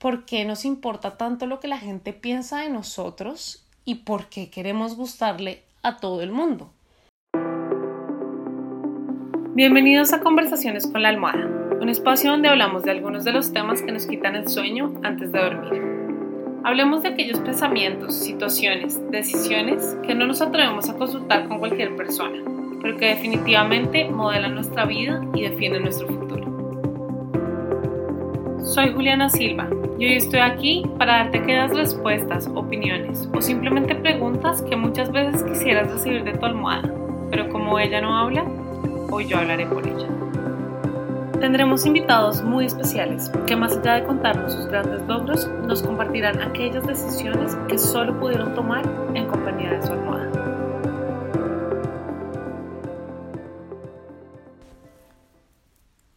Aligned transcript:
por 0.00 0.24
qué 0.24 0.46
nos 0.46 0.64
importa 0.64 1.18
tanto 1.18 1.46
lo 1.46 1.60
que 1.60 1.68
la 1.68 1.76
gente 1.76 2.14
piensa 2.14 2.60
de 2.60 2.70
nosotros 2.70 3.66
y 3.84 3.96
por 3.96 4.30
qué 4.30 4.48
queremos 4.48 4.96
gustarle 4.96 5.62
a 5.82 5.98
todo 5.98 6.22
el 6.22 6.32
mundo. 6.32 6.72
Bienvenidos 9.54 10.14
a 10.14 10.20
Conversaciones 10.20 10.86
con 10.86 11.02
la 11.02 11.10
Almohada, 11.10 11.46
un 11.78 11.90
espacio 11.90 12.30
donde 12.30 12.48
hablamos 12.48 12.82
de 12.82 12.92
algunos 12.92 13.24
de 13.24 13.32
los 13.32 13.52
temas 13.52 13.82
que 13.82 13.92
nos 13.92 14.06
quitan 14.06 14.36
el 14.36 14.48
sueño 14.48 14.98
antes 15.02 15.32
de 15.32 15.38
dormir. 15.38 15.82
Hablemos 16.64 17.02
de 17.02 17.10
aquellos 17.10 17.38
pensamientos, 17.40 18.14
situaciones, 18.14 18.98
decisiones 19.10 19.98
que 20.06 20.14
no 20.14 20.26
nos 20.26 20.40
atrevemos 20.40 20.88
a 20.88 20.96
consultar 20.96 21.46
con 21.46 21.58
cualquier 21.58 21.94
persona, 21.94 22.42
pero 22.80 22.96
que 22.96 23.06
definitivamente 23.06 24.08
modelan 24.08 24.54
nuestra 24.54 24.86
vida 24.86 25.22
y 25.34 25.42
definen 25.42 25.82
nuestro 25.82 26.06
futuro. 26.06 26.29
Soy 28.70 28.92
Juliana 28.92 29.28
Silva 29.28 29.68
y 29.98 30.04
hoy 30.06 30.14
estoy 30.14 30.38
aquí 30.38 30.84
para 30.96 31.24
darte 31.24 31.38
aquellas 31.38 31.74
respuestas, 31.74 32.48
opiniones 32.54 33.28
o 33.34 33.42
simplemente 33.42 33.96
preguntas 33.96 34.62
que 34.62 34.76
muchas 34.76 35.10
veces 35.10 35.42
quisieras 35.42 35.90
recibir 35.90 36.22
de 36.22 36.38
tu 36.38 36.46
almohada, 36.46 36.88
pero 37.32 37.48
como 37.48 37.80
ella 37.80 38.00
no 38.00 38.16
habla, 38.16 38.44
hoy 39.10 39.26
yo 39.26 39.38
hablaré 39.38 39.66
por 39.66 39.84
ella. 39.84 40.06
Tendremos 41.40 41.84
invitados 41.84 42.44
muy 42.44 42.66
especiales 42.66 43.32
que 43.44 43.56
más 43.56 43.76
allá 43.76 43.94
de 43.94 44.04
contarnos 44.04 44.52
sus 44.52 44.66
grandes 44.66 45.02
logros, 45.08 45.50
nos 45.66 45.82
compartirán 45.82 46.40
aquellas 46.40 46.86
decisiones 46.86 47.56
que 47.66 47.76
solo 47.76 48.20
pudieron 48.20 48.54
tomar 48.54 48.84
en 49.14 49.26
compañía 49.26 49.72
de 49.72 49.82
su 49.82 49.92
almohada. 49.92 50.19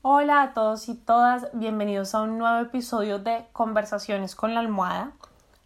Hola 0.05 0.41
a 0.41 0.53
todos 0.53 0.89
y 0.89 0.95
todas, 0.95 1.47
bienvenidos 1.53 2.13
a 2.13 2.23
un 2.23 2.37
nuevo 2.37 2.59
episodio 2.59 3.19
de 3.19 3.45
Conversaciones 3.53 4.35
con 4.35 4.53
la 4.53 4.59
almohada. 4.59 5.13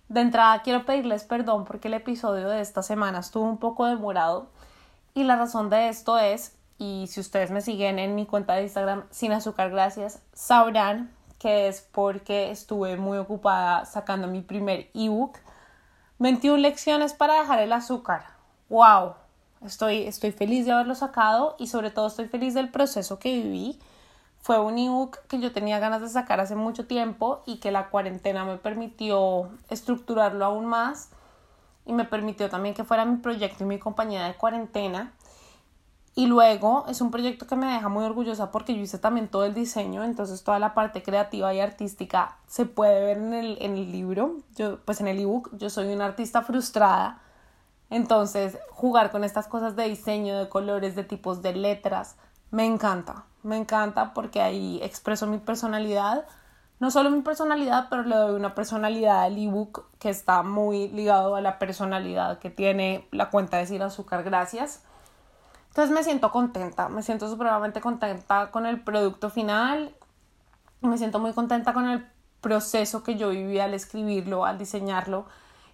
De 0.10 0.22
entrada 0.22 0.62
quiero 0.62 0.86
pedirles 0.86 1.24
perdón 1.24 1.66
porque 1.66 1.88
el 1.88 1.96
episodio 1.96 2.48
de 2.48 2.62
esta 2.62 2.84
semana 2.84 3.18
estuvo 3.18 3.46
un 3.46 3.58
poco 3.58 3.88
demorado 3.88 4.46
y 5.16 5.24
la 5.24 5.38
razón 5.38 5.72
de 5.72 5.90
esto 5.90 6.20
es 6.20 6.56
y 6.78 7.08
si 7.10 7.20
ustedes 7.20 7.50
me 7.50 7.62
siguen 7.62 7.98
en 7.98 8.14
mi 8.14 8.28
cuenta 8.28 8.54
de 8.54 8.62
Instagram 8.62 9.06
sin 9.10 9.32
azúcar 9.32 9.72
gracias, 9.72 10.22
sabrán 10.34 11.12
que 11.40 11.68
es 11.68 11.82
porque 11.92 12.52
estuve 12.52 12.96
muy 12.96 13.18
ocupada 13.18 13.86
sacando 13.86 14.28
mi 14.28 14.42
primer 14.42 14.92
ebook 14.94 15.40
21 16.20 16.58
lecciones 16.58 17.14
para 17.14 17.40
dejar 17.40 17.58
el 17.58 17.74
azúcar. 17.74 18.28
¡Wow! 18.70 19.16
Estoy, 19.66 20.04
estoy 20.04 20.32
feliz 20.32 20.68
de 20.68 20.74
haberlo 20.74 20.94
sacado 20.94 21.56
y 21.58 21.66
sobre 21.66 21.90
todo 21.90 22.06
estoy 22.06 22.28
feliz 22.28 22.54
del 22.54 22.70
proceso 22.70 23.18
que 23.18 23.34
viví. 23.34 23.80
Fue 24.48 24.62
un 24.62 24.78
ebook 24.78 25.18
que 25.28 25.40
yo 25.40 25.52
tenía 25.52 25.78
ganas 25.78 26.00
de 26.00 26.08
sacar 26.08 26.40
hace 26.40 26.56
mucho 26.56 26.88
tiempo 26.88 27.44
y 27.46 27.58
que 27.58 27.70
la 27.70 27.90
cuarentena 27.90 28.46
me 28.46 28.56
permitió 28.56 29.50
estructurarlo 29.70 30.46
aún 30.46 30.68
más 30.68 31.10
y 31.86 31.92
me 31.92 32.06
permitió 32.06 32.50
también 32.50 32.74
que 32.74 32.86
fuera 32.86 33.04
mi 33.04 33.18
proyecto 33.18 33.66
y 33.66 33.68
mi 33.68 33.78
compañía 33.78 34.24
de 34.24 34.36
cuarentena. 34.36 35.12
Y 36.16 36.28
luego 36.28 36.86
es 36.88 37.02
un 37.02 37.12
proyecto 37.12 37.46
que 37.46 37.58
me 37.58 37.66
deja 37.66 37.90
muy 37.90 38.06
orgullosa 38.06 38.50
porque 38.50 38.74
yo 38.74 38.80
hice 38.80 38.98
también 38.98 39.28
todo 39.28 39.44
el 39.44 39.54
diseño, 39.54 40.06
entonces 40.06 40.42
toda 40.46 40.60
la 40.60 40.74
parte 40.74 41.04
creativa 41.04 41.54
y 41.54 41.60
artística 41.60 42.38
se 42.48 42.66
puede 42.66 43.04
ver 43.04 43.18
en 43.18 43.34
el, 43.34 43.58
en 43.60 43.76
el 43.76 43.92
libro, 43.92 44.38
yo, 44.56 44.80
pues 44.86 45.02
en 45.02 45.10
el 45.10 45.20
ebook, 45.20 45.58
yo 45.58 45.70
soy 45.70 45.92
una 45.92 46.06
artista 46.06 46.42
frustrada, 46.42 47.20
entonces 47.90 48.58
jugar 48.70 49.12
con 49.12 49.26
estas 49.26 49.50
cosas 49.50 49.76
de 49.76 49.90
diseño, 49.90 50.38
de 50.38 50.48
colores, 50.48 50.96
de 50.96 51.04
tipos 51.04 51.42
de 51.42 51.54
letras, 51.54 52.16
me 52.52 52.66
encanta, 52.66 53.26
me 53.44 53.58
encanta 53.58 54.14
porque 54.14 54.42
ahí 54.42 54.80
expreso 54.82 55.28
mi 55.28 55.38
personalidad, 55.38 56.26
no 56.80 56.92
solo 56.92 57.10
mi 57.10 57.22
personalidad, 57.22 57.88
pero 57.90 58.04
le 58.04 58.16
doy 58.16 58.36
una 58.36 58.54
personalidad 58.54 59.24
al 59.24 59.38
ebook 59.38 59.86
que 60.00 60.10
está 60.10 60.44
muy 60.44 60.90
ligado 60.90 61.36
a 61.36 61.42
la 61.42 61.60
personalidad 61.60 62.40
que 62.40 62.50
tiene 62.50 63.08
la 63.12 63.30
cuenta 63.30 63.58
de 63.58 63.66
Sin 63.66 63.82
Azúcar. 63.82 64.24
Gracias. 64.24 64.84
Entonces 65.70 65.94
me 65.94 66.04
siento 66.04 66.32
contenta, 66.32 66.90
me 66.90 67.04
siento 67.04 67.30
supremamente 67.30 67.82
contenta 67.82 68.52
con 68.52 68.66
el 68.66 68.82
producto 68.82 69.30
final, 69.30 69.96
me 70.82 70.98
siento 70.98 71.20
muy 71.20 71.34
contenta 71.34 71.74
con 71.74 71.88
el 71.88 72.08
proceso 72.42 73.04
que 73.04 73.16
yo 73.16 73.30
viví 73.30 73.60
al 73.60 73.74
escribirlo, 73.74 74.46
al 74.46 74.58
diseñarlo. 74.58 75.26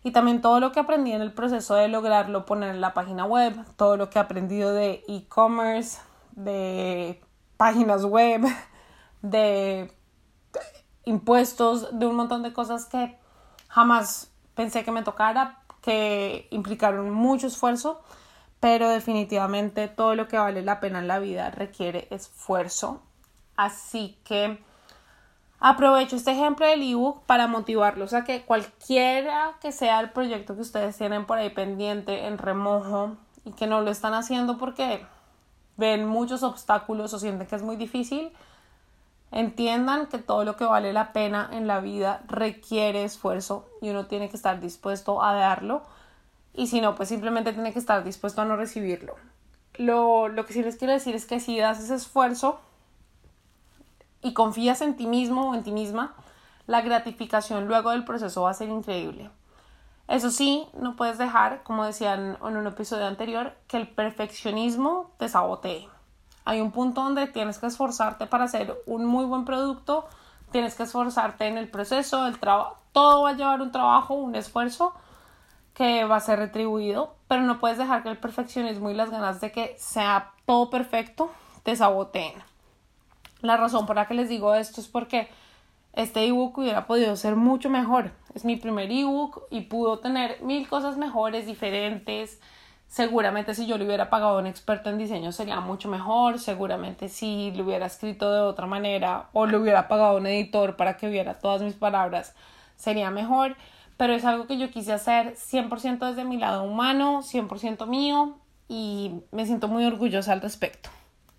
Y 0.03 0.12
también 0.12 0.42
todo 0.42 0.59
lo 0.59 0.72
que 0.72 0.81
aprendí 0.81 1.14
en 1.14 1.22
el 1.22 1.31
proceso 1.31 1.76
de 1.76 1.88
lograrlo 1.88 2.46
poner 2.46 2.72
en 2.72 2.81
la 2.81 2.94
página 2.94 3.26
web, 3.26 3.56
todo 3.78 3.96
lo 3.96 4.09
que 4.09 4.20
he 4.20 4.22
aprendido 4.22 4.74
de 4.74 5.03
e-commerce, 5.08 6.00
de 6.36 7.22
páginas 7.58 8.06
web, 8.06 8.44
de 9.22 9.92
impuestos, 11.06 11.98
de 11.98 12.06
un 12.06 12.16
montón 12.16 12.44
de 12.44 12.54
cosas 12.54 12.86
que 12.86 13.18
jamás 13.68 14.32
pensé 14.56 14.84
que 14.84 14.92
me 14.92 15.04
tocara, 15.04 15.62
que 15.82 16.48
implicaron 16.52 17.12
mucho 17.12 17.48
esfuerzo 17.48 18.02
pero 18.64 18.88
definitivamente 18.88 19.90
todo 19.90 20.16
lo 20.16 20.30
que 20.30 20.38
vale 20.38 20.62
la 20.62 20.80
pena 20.80 21.00
en 21.00 21.10
la 21.10 21.20
vida 21.20 21.52
requiere 21.52 22.08
esfuerzo. 22.12 23.02
Así 23.58 24.18
que 24.24 24.58
aprovecho 25.60 26.16
este 26.16 26.32
ejemplo 26.32 26.66
del 26.66 26.82
ebook 26.82 27.26
para 27.26 27.48
motivarlos 27.48 28.14
a 28.14 28.24
que 28.24 28.44
cualquiera 28.44 29.58
que 29.60 29.74
sea 29.74 30.00
el 30.00 30.12
proyecto 30.12 30.56
que 30.56 30.62
ustedes 30.62 30.98
tienen 30.98 31.26
por 31.26 31.40
ahí 31.40 31.50
pendiente, 31.50 32.26
en 32.26 32.38
remojo, 32.38 33.18
y 33.44 33.52
que 33.52 33.68
no 33.68 33.82
lo 33.82 33.92
están 33.92 34.14
haciendo 34.14 34.58
porque 34.58 35.06
ven 35.78 36.06
muchos 36.06 36.44
obstáculos 36.44 37.13
o 37.13 37.19
sienten 37.19 37.47
que 37.47 37.56
es 37.56 37.63
muy 37.63 37.75
difícil, 37.75 38.31
entiendan 39.31 40.07
que 40.07 40.19
todo 40.19 40.44
lo 40.44 40.56
que 40.56 40.66
vale 40.66 40.94
la 40.94 41.13
pena 41.13 41.50
en 41.51 41.67
la 41.67 41.79
vida 41.79 42.22
requiere 42.28 43.03
esfuerzo 43.03 43.67
y 43.81 43.89
uno 43.89 44.06
tiene 44.06 44.29
que 44.29 44.38
estar 44.38 44.59
dispuesto 44.59 45.23
a 45.23 45.34
darlo 45.34 45.84
y 46.53 46.67
si 46.67 46.81
no, 46.81 46.95
pues 46.95 47.09
simplemente 47.09 47.51
tiene 47.53 47.73
que 47.73 47.79
estar 47.79 48.03
dispuesto 48.03 48.41
a 48.41 48.45
no 48.45 48.56
recibirlo. 48.56 49.16
Lo, 49.75 50.28
lo 50.28 50.45
que 50.45 50.53
sí 50.53 50.61
les 50.61 50.75
quiero 50.75 50.94
decir 50.94 51.16
es 51.16 51.25
que 51.25 51.39
si 51.39 51.57
das 51.57 51.79
ese 51.79 51.95
esfuerzo 51.95 52.59
y 54.22 54.34
confías 54.34 54.81
en 54.81 54.95
ti 54.95 55.07
mismo 55.07 55.50
o 55.50 55.55
en 55.55 55.63
ti 55.63 55.72
misma, 55.72 56.13
la 56.67 56.81
gratificación 56.81 57.67
luego 57.67 57.90
del 57.90 58.05
proceso 58.05 58.44
va 58.44 58.51
a 58.51 58.53
ser 58.53 58.69
increíble. 58.69 59.31
Eso 60.13 60.29
sí, 60.29 60.68
no 60.79 60.96
puedes 60.96 61.18
dejar, 61.18 61.63
como 61.63 61.85
decían 61.85 62.38
en 62.40 62.56
un 62.56 62.68
episodio 62.68 63.07
anterior, 63.07 63.56
que 63.68 63.78
el 63.78 63.88
perfeccionismo 63.88 65.09
te 65.18 65.28
sabotee. 65.28 65.90
Hay 66.46 66.62
un 66.62 66.72
punto 66.72 67.01
donde 67.01 67.25
tienes 67.25 67.57
que 67.57 67.66
esforzarte 67.66 68.28
para 68.28 68.44
hacer 68.44 68.79
un 68.85 69.06
muy 69.06 69.25
buen 69.25 69.44
producto, 69.44 70.06
tienes 70.52 70.75
que 70.75 70.84
esforzarte 70.84 71.47
en 71.47 71.57
el 71.57 71.68
proceso, 71.68 72.28
el 72.28 72.38
trabajo, 72.38 72.78
todo 72.91 73.23
va 73.23 73.31
a 73.31 73.34
llevar 73.34 73.59
un 73.63 73.72
trabajo, 73.72 74.13
un 74.13 74.35
esfuerzo, 74.35 74.94
que 75.73 76.06
va 76.06 76.18
a 76.18 76.19
ser 76.19 76.38
retribuido, 76.38 77.16
pero 77.28 77.41
no 77.41 77.59
puedes 77.59 77.79
dejar 77.79 78.03
que 78.03 78.09
el 78.09 78.19
perfeccionismo 78.19 78.91
y 78.91 78.94
las 78.94 79.09
ganas 79.09 79.41
de 79.41 79.52
que 79.52 79.75
sea 79.79 80.34
todo 80.46 80.69
perfecto 80.69 81.31
te 81.63 81.75
saboteen. 81.75 82.35
La 83.41 83.57
razón 83.57 83.88
por 83.88 83.96
la 83.96 84.07
que 84.07 84.13
les 84.13 84.29
digo 84.29 84.53
esto 84.53 84.79
es 84.79 84.88
porque 84.88 85.28
este 85.94 86.23
ebook 86.28 86.59
hubiera 86.59 86.85
podido 86.85 87.16
ser 87.16 87.35
mucho 87.35 87.72
mejor. 87.72 88.12
Es 88.36 88.46
mi 88.46 88.56
primer 88.56 88.92
ebook 88.92 89.44
y 89.50 89.62
pudo 89.62 90.00
tener 90.00 90.42
mil 90.42 90.68
cosas 90.68 90.98
mejores, 90.98 91.46
diferentes. 91.46 92.40
Seguramente 92.88 93.56
si 93.56 93.66
yo 93.66 93.78
le 93.78 93.86
hubiera 93.86 94.10
pagado 94.10 94.38
a 94.38 94.40
un 94.40 94.48
experto 94.48 94.90
en 94.90 94.98
diseño 94.98 95.32
sería 95.32 95.60
mucho 95.60 95.90
mejor. 95.90 96.40
Seguramente 96.40 97.10
si 97.10 97.52
lo 97.52 97.64
hubiera 97.64 97.86
escrito 97.86 98.32
de 98.32 98.42
otra 98.42 98.66
manera 98.66 99.30
o 99.34 99.46
le 99.46 99.58
hubiera 99.58 99.88
pagado 99.88 100.18
a 100.18 100.20
un 100.20 100.28
editor 100.28 100.76
para 100.76 100.98
que 100.98 101.10
viera 101.10 101.40
todas 101.40 101.62
mis 101.62 101.74
palabras 101.74 102.36
sería 102.76 103.12
mejor 103.12 103.56
pero 103.98 104.14
es 104.14 104.26
algo 104.26 104.48
que 104.48 104.58
yo 104.58 104.70
quise 104.70 104.94
hacer 104.94 105.36
100% 105.36 106.10
desde 106.10 106.26
mi 106.26 106.38
lado 106.38 106.64
humano, 106.64 107.22
100% 107.22 107.88
mío 107.88 108.38
y 108.68 109.22
me 109.32 109.46
siento 109.46 109.68
muy 109.68 109.86
orgullosa 109.86 110.34
al 110.34 110.42
respecto. 110.42 110.90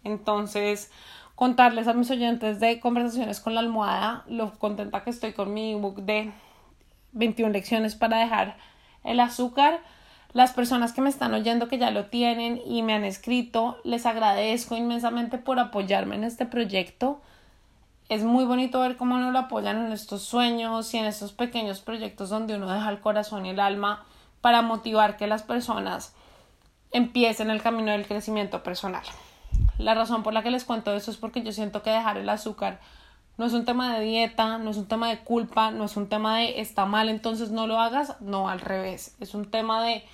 Entonces, 0.05 0.91
contarles 1.35 1.89
a 1.89 1.95
mis 1.95 2.11
oyentes 2.11 2.61
de 2.61 2.79
conversaciones 2.81 3.41
con 3.41 3.55
la 3.55 3.61
almohada 3.61 4.25
lo 4.29 4.53
contenta 4.59 5.03
que 5.03 5.11
estoy 5.11 5.33
con 5.33 5.53
mi 5.53 5.73
ebook 5.73 5.97
de 6.03 6.33
21 7.15 7.53
lecciones 7.53 7.95
para 7.95 8.19
dejar 8.19 8.57
el 9.03 9.19
azúcar. 9.21 9.81
Las 10.33 10.53
personas 10.53 10.93
que 10.93 11.01
me 11.01 11.09
están 11.09 11.33
oyendo 11.35 11.69
que 11.69 11.79
ya 11.79 11.91
lo 11.91 12.07
tienen 12.07 12.61
y 12.67 12.83
me 12.83 12.95
han 12.95 13.05
escrito, 13.05 13.79
les 13.85 14.07
agradezco 14.07 14.77
inmensamente 14.77 15.39
por 15.39 15.59
apoyarme 15.59 16.17
en 16.17 16.25
este 16.25 16.47
proyecto 16.47 17.21
es 18.09 18.23
muy 18.23 18.45
bonito 18.45 18.81
ver 18.81 18.97
cómo 18.97 19.17
nos 19.19 19.33
lo 19.33 19.39
apoyan 19.39 19.87
en 19.87 19.93
estos 19.93 20.23
sueños 20.23 20.93
y 20.93 20.99
en 20.99 21.07
estos 21.07 21.33
pequeños 21.33 21.81
proyectos 21.81 22.29
donde 22.29 22.57
uno 22.57 22.71
deja 22.71 22.91
el 22.91 23.01
corazón 23.01 23.47
y 23.47 23.51
el 23.51 23.61
alma 23.61 24.05
para 24.41 24.63
motivar 24.63 25.17
que 25.17 25.27
las 25.27 25.43
personas 25.43 26.15
empiecen 26.93 27.51
el 27.51 27.63
camino 27.63 27.93
del 27.93 28.07
crecimiento 28.07 28.63
personal. 28.63 29.03
La 29.79 29.95
razón 29.95 30.23
por 30.23 30.35
la 30.35 30.43
que 30.43 30.51
les 30.51 30.65
cuento 30.65 30.95
eso 30.95 31.11
es 31.11 31.17
porque 31.17 31.43
yo 31.43 31.53
siento 31.53 31.83
que 31.83 31.91
dejar 31.91 32.19
el 32.19 32.29
azúcar 32.29 32.79
no 33.37 33.47
es 33.47 33.53
un 33.53 33.65
tema 33.65 33.97
de 33.97 34.05
dieta, 34.05 34.59
no 34.59 34.71
es 34.71 34.77
un 34.77 34.87
tema 34.87 35.09
de 35.09 35.19
culpa, 35.21 35.71
no 35.71 35.85
es 35.85 35.97
un 35.97 36.09
tema 36.09 36.39
de 36.39 36.61
está 36.61 36.87
mal, 36.87 37.09
entonces 37.09 37.51
no 37.51 37.67
lo 37.67 37.81
hagas, 37.81 38.21
no 38.21 38.49
al 38.49 38.61
revés, 38.61 39.17
es 39.21 39.35
un 39.35 39.51
tema 39.51 39.85
de 39.85 40.05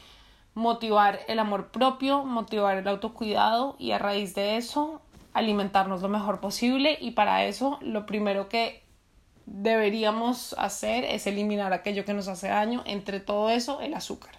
motivar 0.54 1.20
el 1.28 1.38
amor 1.38 1.68
propio, 1.68 2.24
motivar 2.24 2.76
el 2.76 2.88
autocuidado 2.88 3.76
y 3.78 3.92
a 3.92 3.98
raíz 3.98 4.34
de 4.34 4.56
eso 4.56 5.00
alimentarnos 5.32 6.02
lo 6.02 6.08
mejor 6.08 6.40
posible. 6.40 6.98
Y 7.00 7.12
para 7.12 7.44
eso 7.44 7.78
lo 7.80 8.06
primero 8.06 8.48
que 8.48 8.82
deberíamos 9.46 10.54
hacer 10.58 11.04
es 11.04 11.26
eliminar 11.26 11.72
aquello 11.72 12.04
que 12.04 12.14
nos 12.14 12.28
hace 12.28 12.48
daño, 12.48 12.82
entre 12.86 13.20
todo 13.20 13.50
eso 13.50 13.80
el 13.80 13.94
azúcar. 13.94 14.38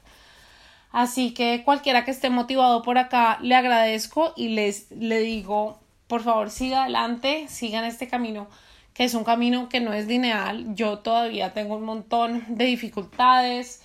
Así 0.92 1.34
que 1.34 1.64
cualquiera 1.64 2.04
que 2.04 2.12
esté 2.12 2.30
motivado 2.30 2.82
por 2.82 2.98
acá, 2.98 3.38
le 3.42 3.56
agradezco 3.56 4.34
y 4.36 4.50
les 4.50 4.92
le 4.92 5.20
digo, 5.20 5.80
por 6.08 6.22
favor, 6.22 6.50
siga 6.50 6.84
adelante, 6.84 7.48
sigan 7.48 7.86
este 7.86 8.10
camino, 8.10 8.48
que 8.94 9.04
es 9.04 9.14
un 9.14 9.24
camino 9.24 9.70
que 9.70 9.80
no 9.80 9.94
es 9.94 10.08
lineal. 10.08 10.76
Yo 10.76 11.00
todavía 11.00 11.54
tengo 11.54 11.76
un 11.76 11.84
montón 11.84 12.44
de 12.50 12.66
dificultades 12.66 13.82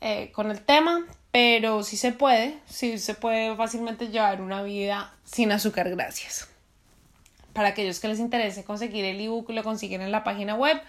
eh, 0.00 0.32
con 0.32 0.50
el 0.50 0.62
tema, 0.62 1.06
pero 1.30 1.82
sí 1.82 1.96
se 1.96 2.12
puede, 2.12 2.58
sí 2.66 2.98
se 2.98 3.14
puede 3.14 3.54
fácilmente 3.56 4.08
llevar 4.08 4.40
una 4.40 4.62
vida 4.62 5.14
sin 5.24 5.52
azúcar, 5.52 5.90
gracias. 5.90 6.48
Para 7.52 7.68
aquellos 7.68 8.00
que 8.00 8.08
les 8.08 8.18
interese 8.18 8.64
conseguir 8.64 9.04
el 9.04 9.20
ebook, 9.20 9.50
lo 9.50 9.62
consiguen 9.62 10.00
en 10.00 10.10
la 10.10 10.24
página 10.24 10.54
web 10.54 10.80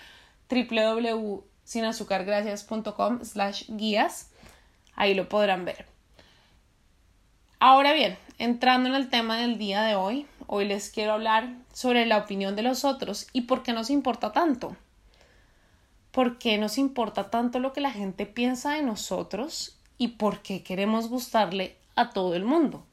www.sinazucargracias.com 0.50 3.24
slash 3.24 3.66
guías. 3.70 4.30
Ahí 4.96 5.14
lo 5.14 5.30
podrán 5.30 5.66
ver. 5.66 5.93
Ahora 7.66 7.94
bien, 7.94 8.18
entrando 8.40 8.90
en 8.90 8.96
el 8.96 9.10
tema 9.10 9.38
del 9.38 9.58
día 9.58 9.84
de 9.84 9.96
hoy, 9.96 10.28
hoy 10.48 10.66
les 10.66 10.90
quiero 10.90 11.14
hablar 11.14 11.56
sobre 11.72 12.06
la 12.06 12.18
opinión 12.18 12.58
de 12.58 12.62
los 12.62 12.84
otros 12.84 13.28
y 13.32 13.44
por 13.44 13.64
qué 13.64 13.72
nos 13.72 13.90
importa 13.90 14.34
tanto. 14.34 14.76
¿Por 16.12 16.40
qué 16.40 16.58
nos 16.58 16.78
importa 16.78 17.30
tanto 17.30 17.60
lo 17.60 17.72
que 17.72 17.80
la 17.80 17.92
gente 17.92 18.26
piensa 18.26 18.74
de 18.74 18.82
nosotros 18.82 19.78
y 19.98 20.10
por 20.10 20.42
qué 20.42 20.62
queremos 20.62 21.08
gustarle 21.08 21.78
a 21.96 22.10
todo 22.10 22.36
el 22.36 22.44
mundo? 22.44 22.84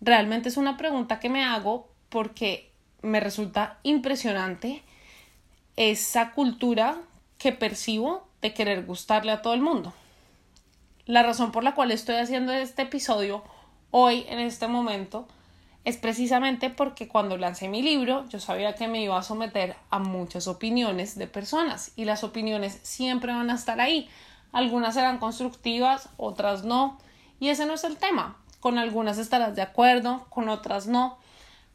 Realmente 0.00 0.48
es 0.48 0.56
una 0.56 0.78
pregunta 0.78 1.20
que 1.20 1.28
me 1.28 1.44
hago 1.44 1.90
porque 2.08 2.70
me 3.02 3.20
resulta 3.20 3.80
impresionante 3.82 4.82
esa 5.76 6.32
cultura 6.32 6.96
que 7.36 7.52
percibo 7.52 8.26
de 8.40 8.54
querer 8.54 8.86
gustarle 8.86 9.32
a 9.32 9.42
todo 9.42 9.52
el 9.52 9.60
mundo. 9.60 9.92
La 11.06 11.22
razón 11.22 11.52
por 11.52 11.62
la 11.62 11.76
cual 11.76 11.92
estoy 11.92 12.16
haciendo 12.16 12.52
este 12.52 12.82
episodio 12.82 13.44
hoy, 13.92 14.26
en 14.28 14.40
este 14.40 14.66
momento, 14.66 15.28
es 15.84 15.96
precisamente 15.98 16.68
porque 16.68 17.06
cuando 17.06 17.36
lancé 17.36 17.68
mi 17.68 17.80
libro 17.80 18.28
yo 18.28 18.40
sabía 18.40 18.74
que 18.74 18.88
me 18.88 19.00
iba 19.02 19.16
a 19.16 19.22
someter 19.22 19.76
a 19.90 20.00
muchas 20.00 20.48
opiniones 20.48 21.16
de 21.16 21.28
personas 21.28 21.92
y 21.94 22.06
las 22.06 22.24
opiniones 22.24 22.80
siempre 22.82 23.32
van 23.32 23.50
a 23.50 23.54
estar 23.54 23.80
ahí. 23.80 24.08
Algunas 24.50 24.94
serán 24.94 25.18
constructivas, 25.18 26.08
otras 26.16 26.64
no. 26.64 26.98
Y 27.38 27.50
ese 27.50 27.66
no 27.66 27.74
es 27.74 27.84
el 27.84 27.98
tema. 27.98 28.36
Con 28.58 28.76
algunas 28.76 29.18
estarás 29.18 29.54
de 29.54 29.62
acuerdo, 29.62 30.26
con 30.28 30.48
otras 30.48 30.88
no. 30.88 31.18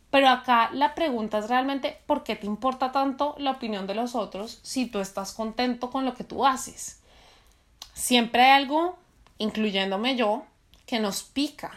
Pero 0.10 0.28
acá 0.28 0.72
la 0.74 0.94
pregunta 0.94 1.38
es 1.38 1.48
realmente 1.48 2.02
¿por 2.06 2.26
qué 2.26 2.36
te 2.36 2.48
importa 2.48 2.92
tanto 2.92 3.36
la 3.38 3.52
opinión 3.52 3.88
de 3.88 3.96
los 3.96 4.14
otros 4.14 4.60
si 4.62 4.88
tú 4.88 5.00
estás 5.00 5.32
contento 5.32 5.90
con 5.90 6.04
lo 6.04 6.16
que 6.16 6.26
tú 6.26 6.46
haces? 6.46 7.02
Siempre 7.94 8.42
hay 8.42 8.64
algo 8.64 9.00
incluyéndome 9.42 10.16
yo, 10.16 10.46
que 10.86 11.00
nos 11.00 11.24
pica 11.24 11.72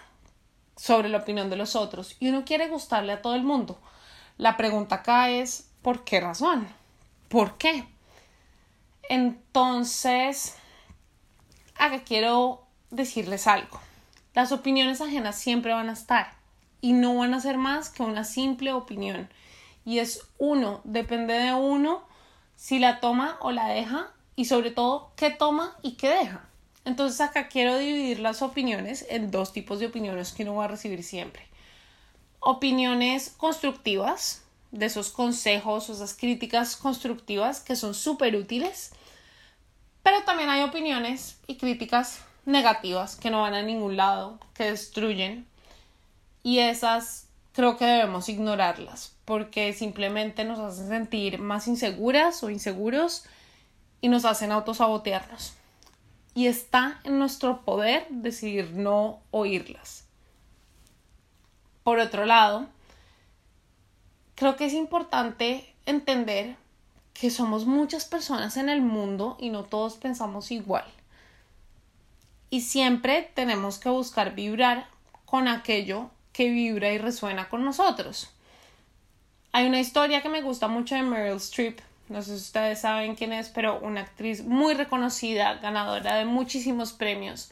sobre 0.76 1.08
la 1.08 1.18
opinión 1.18 1.48
de 1.48 1.56
los 1.56 1.76
otros 1.76 2.16
y 2.20 2.28
uno 2.28 2.44
quiere 2.44 2.68
gustarle 2.68 3.12
a 3.12 3.22
todo 3.22 3.34
el 3.34 3.42
mundo. 3.42 3.78
La 4.36 4.56
pregunta 4.56 4.96
acá 4.96 5.30
es 5.30 5.70
¿por 5.80 6.04
qué 6.04 6.20
razón? 6.20 6.68
¿Por 7.28 7.56
qué? 7.56 7.86
Entonces, 9.08 10.56
acá 11.76 12.02
quiero 12.04 12.66
decirles 12.90 13.46
algo. 13.46 13.80
Las 14.34 14.52
opiniones 14.52 15.00
ajenas 15.00 15.38
siempre 15.38 15.72
van 15.72 15.88
a 15.88 15.94
estar 15.94 16.34
y 16.80 16.92
no 16.92 17.14
van 17.16 17.32
a 17.32 17.40
ser 17.40 17.56
más 17.56 17.88
que 17.88 18.02
una 18.02 18.24
simple 18.24 18.72
opinión. 18.72 19.30
Y 19.86 20.00
es 20.00 20.26
uno, 20.38 20.80
depende 20.84 21.34
de 21.34 21.54
uno 21.54 22.02
si 22.56 22.78
la 22.78 23.00
toma 23.00 23.38
o 23.40 23.52
la 23.52 23.68
deja 23.68 24.12
y 24.36 24.46
sobre 24.46 24.70
todo 24.70 25.12
qué 25.16 25.30
toma 25.30 25.76
y 25.82 25.92
qué 25.92 26.10
deja. 26.10 26.44
Entonces 26.84 27.20
acá 27.20 27.48
quiero 27.48 27.78
dividir 27.78 28.20
las 28.20 28.42
opiniones 28.42 29.06
en 29.08 29.30
dos 29.30 29.52
tipos 29.52 29.78
de 29.78 29.86
opiniones 29.86 30.32
que 30.32 30.42
uno 30.42 30.56
va 30.56 30.64
a 30.64 30.68
recibir 30.68 31.02
siempre. 31.02 31.46
Opiniones 32.40 33.30
constructivas, 33.36 34.42
de 34.70 34.86
esos 34.86 35.10
consejos, 35.10 35.88
esas 35.88 36.14
críticas 36.14 36.76
constructivas 36.76 37.60
que 37.60 37.76
son 37.76 37.94
súper 37.94 38.34
útiles, 38.34 38.90
pero 40.02 40.24
también 40.24 40.50
hay 40.50 40.62
opiniones 40.62 41.38
y 41.46 41.56
críticas 41.56 42.18
negativas 42.44 43.16
que 43.16 43.30
no 43.30 43.42
van 43.42 43.54
a 43.54 43.62
ningún 43.62 43.96
lado, 43.96 44.38
que 44.52 44.64
destruyen 44.64 45.46
y 46.42 46.58
esas 46.58 47.28
creo 47.52 47.78
que 47.78 47.86
debemos 47.86 48.28
ignorarlas 48.28 49.14
porque 49.24 49.72
simplemente 49.72 50.44
nos 50.44 50.58
hacen 50.58 50.88
sentir 50.88 51.38
más 51.38 51.68
inseguras 51.68 52.42
o 52.42 52.50
inseguros 52.50 53.24
y 54.00 54.08
nos 54.08 54.24
hacen 54.24 54.50
autosabotearnos 54.50 55.54
y 56.34 56.48
está 56.48 57.00
en 57.04 57.18
nuestro 57.18 57.64
poder 57.64 58.06
decidir 58.10 58.72
no 58.72 59.20
oírlas. 59.30 60.04
Por 61.84 61.98
otro 61.98 62.26
lado, 62.26 62.66
creo 64.34 64.56
que 64.56 64.66
es 64.66 64.72
importante 64.72 65.72
entender 65.86 66.56
que 67.12 67.30
somos 67.30 67.66
muchas 67.66 68.04
personas 68.04 68.56
en 68.56 68.68
el 68.68 68.82
mundo 68.82 69.36
y 69.38 69.50
no 69.50 69.64
todos 69.64 69.96
pensamos 69.96 70.50
igual. 70.50 70.84
Y 72.50 72.62
siempre 72.62 73.30
tenemos 73.34 73.78
que 73.78 73.88
buscar 73.88 74.34
vibrar 74.34 74.88
con 75.24 75.46
aquello 75.46 76.10
que 76.32 76.50
vibra 76.50 76.92
y 76.92 76.98
resuena 76.98 77.48
con 77.48 77.64
nosotros. 77.64 78.30
Hay 79.52 79.66
una 79.66 79.80
historia 79.80 80.20
que 80.20 80.28
me 80.28 80.42
gusta 80.42 80.66
mucho 80.66 80.96
de 80.96 81.02
Meryl 81.02 81.36
Streep 81.36 81.80
no 82.08 82.22
sé 82.22 82.32
si 82.32 82.42
ustedes 82.42 82.80
saben 82.80 83.14
quién 83.14 83.32
es, 83.32 83.48
pero 83.48 83.78
una 83.80 84.02
actriz 84.02 84.44
muy 84.44 84.74
reconocida, 84.74 85.54
ganadora 85.54 86.16
de 86.16 86.24
muchísimos 86.24 86.92
premios, 86.92 87.50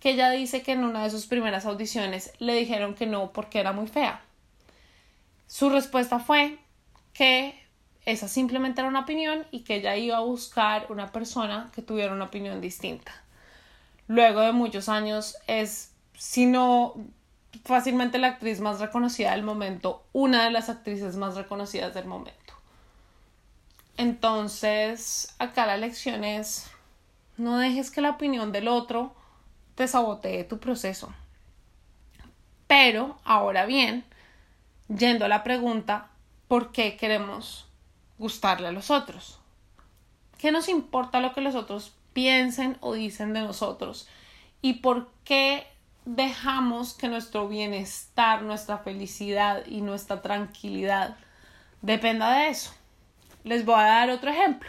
que 0.00 0.10
ella 0.10 0.30
dice 0.30 0.62
que 0.62 0.72
en 0.72 0.84
una 0.84 1.04
de 1.04 1.10
sus 1.10 1.26
primeras 1.26 1.64
audiciones 1.64 2.32
le 2.38 2.54
dijeron 2.54 2.94
que 2.94 3.06
no 3.06 3.32
porque 3.32 3.60
era 3.60 3.72
muy 3.72 3.86
fea. 3.86 4.20
Su 5.46 5.70
respuesta 5.70 6.18
fue 6.18 6.58
que 7.12 7.54
esa 8.04 8.28
simplemente 8.28 8.80
era 8.80 8.88
una 8.88 9.00
opinión 9.00 9.46
y 9.50 9.60
que 9.60 9.76
ella 9.76 9.96
iba 9.96 10.16
a 10.16 10.20
buscar 10.20 10.86
una 10.90 11.12
persona 11.12 11.70
que 11.74 11.82
tuviera 11.82 12.12
una 12.12 12.24
opinión 12.24 12.60
distinta. 12.60 13.12
Luego 14.06 14.40
de 14.40 14.52
muchos 14.52 14.88
años 14.88 15.36
es, 15.46 15.92
si 16.18 16.46
no 16.46 16.94
fácilmente 17.64 18.18
la 18.18 18.28
actriz 18.28 18.60
más 18.60 18.80
reconocida 18.80 19.30
del 19.30 19.42
momento, 19.42 20.04
una 20.12 20.44
de 20.44 20.50
las 20.50 20.68
actrices 20.68 21.16
más 21.16 21.36
reconocidas 21.36 21.94
del 21.94 22.06
momento. 22.06 22.53
Entonces, 23.96 25.34
acá 25.38 25.66
la 25.66 25.76
lección 25.76 26.24
es, 26.24 26.70
no 27.36 27.58
dejes 27.58 27.90
que 27.90 28.00
la 28.00 28.10
opinión 28.10 28.50
del 28.50 28.68
otro 28.68 29.14
te 29.74 29.86
sabotee 29.86 30.44
tu 30.44 30.58
proceso. 30.58 31.12
Pero, 32.66 33.18
ahora 33.24 33.66
bien, 33.66 34.04
yendo 34.88 35.24
a 35.24 35.28
la 35.28 35.44
pregunta, 35.44 36.08
¿por 36.48 36.72
qué 36.72 36.96
queremos 36.96 37.68
gustarle 38.18 38.68
a 38.68 38.72
los 38.72 38.90
otros? 38.90 39.38
¿Qué 40.38 40.50
nos 40.50 40.68
importa 40.68 41.20
lo 41.20 41.32
que 41.32 41.40
los 41.40 41.54
otros 41.54 41.94
piensen 42.12 42.76
o 42.80 42.94
dicen 42.94 43.32
de 43.32 43.40
nosotros? 43.40 44.08
¿Y 44.60 44.74
por 44.74 45.10
qué 45.24 45.66
dejamos 46.04 46.94
que 46.94 47.08
nuestro 47.08 47.48
bienestar, 47.48 48.42
nuestra 48.42 48.78
felicidad 48.78 49.64
y 49.66 49.80
nuestra 49.80 50.20
tranquilidad 50.20 51.16
dependa 51.80 52.38
de 52.38 52.48
eso? 52.48 52.72
Les 53.44 53.64
voy 53.64 53.76
a 53.76 53.84
dar 53.84 54.10
otro 54.10 54.30
ejemplo. 54.30 54.68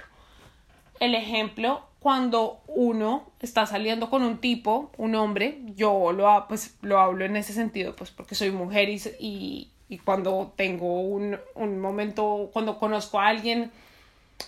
El 1.00 1.16
ejemplo 1.16 1.84
cuando 2.06 2.62
uno 2.68 3.32
está 3.40 3.66
saliendo 3.66 4.12
con 4.12 4.22
un 4.22 4.38
tipo, 4.38 4.92
un 4.98 5.16
hombre, 5.16 5.62
yo 5.76 6.12
lo, 6.12 6.46
pues, 6.48 6.76
lo 6.84 7.00
hablo 7.00 7.26
en 7.26 7.36
ese 7.36 7.52
sentido, 7.52 7.96
pues 7.96 8.12
porque 8.12 8.36
soy 8.36 8.52
mujer 8.52 8.90
y, 8.90 9.72
y, 9.90 9.98
cuando 9.98 10.54
tengo 10.56 11.02
un, 11.02 11.40
un, 11.56 11.80
momento, 11.80 12.52
cuando 12.54 12.78
conozco 12.78 13.20
a 13.20 13.30
alguien 13.30 13.72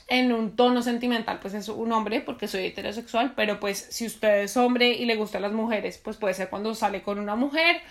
en 0.08 0.34
un 0.34 0.56
tono 0.56 0.84
sentimental, 0.84 1.40
pues 1.42 1.56
es 1.56 1.68
un 1.68 1.92
hombre 1.94 2.22
porque 2.22 2.48
soy 2.48 2.66
heterosexual, 2.66 3.34
pero 3.36 3.60
pues 3.60 3.88
si 3.90 4.06
usted 4.06 4.44
es 4.44 4.56
hombre 4.56 4.90
y 4.90 5.06
le 5.06 5.16
gustan 5.16 5.42
las 5.42 5.52
mujeres, 5.52 5.98
pues 5.98 6.18
puede 6.18 6.36
ser 6.36 6.50
cuando 6.50 6.76
sale 6.76 7.02
con 7.02 7.18
una 7.18 7.36
mujer 7.36 7.82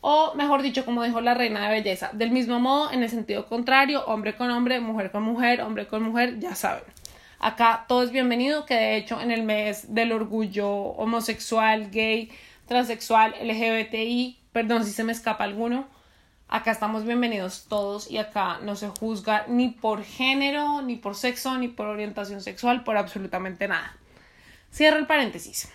o 0.00 0.34
mejor 0.34 0.62
dicho, 0.62 0.84
como 0.84 1.02
dijo 1.02 1.20
la 1.20 1.34
reina 1.34 1.68
de 1.68 1.80
belleza, 1.80 2.10
del 2.12 2.30
mismo 2.30 2.58
modo, 2.58 2.90
en 2.90 3.02
el 3.02 3.10
sentido 3.10 3.46
contrario, 3.46 4.04
hombre 4.06 4.34
con 4.34 4.50
hombre, 4.50 4.80
mujer 4.80 5.10
con 5.10 5.22
mujer, 5.22 5.60
hombre 5.60 5.86
con 5.86 6.02
mujer, 6.02 6.38
ya 6.38 6.54
saben. 6.54 6.84
Acá 7.38 7.84
todo 7.88 8.02
es 8.02 8.10
bienvenido, 8.10 8.66
que 8.66 8.74
de 8.74 8.96
hecho 8.96 9.20
en 9.20 9.30
el 9.30 9.42
mes 9.42 9.94
del 9.94 10.12
orgullo 10.12 10.70
homosexual, 10.70 11.90
gay, 11.90 12.30
transexual, 12.66 13.34
LGBTI, 13.42 14.38
perdón 14.52 14.84
si 14.84 14.92
se 14.92 15.04
me 15.04 15.12
escapa 15.12 15.44
alguno, 15.44 15.86
acá 16.48 16.70
estamos 16.70 17.04
bienvenidos 17.04 17.66
todos 17.68 18.10
y 18.10 18.18
acá 18.18 18.58
no 18.62 18.76
se 18.76 18.88
juzga 18.88 19.44
ni 19.48 19.68
por 19.68 20.02
género, 20.02 20.82
ni 20.82 20.96
por 20.96 21.14
sexo, 21.14 21.56
ni 21.58 21.68
por 21.68 21.86
orientación 21.86 22.40
sexual, 22.40 22.84
por 22.84 22.96
absolutamente 22.96 23.68
nada. 23.68 23.96
Cierro 24.72 24.98
el 24.98 25.06
paréntesis. 25.06 25.70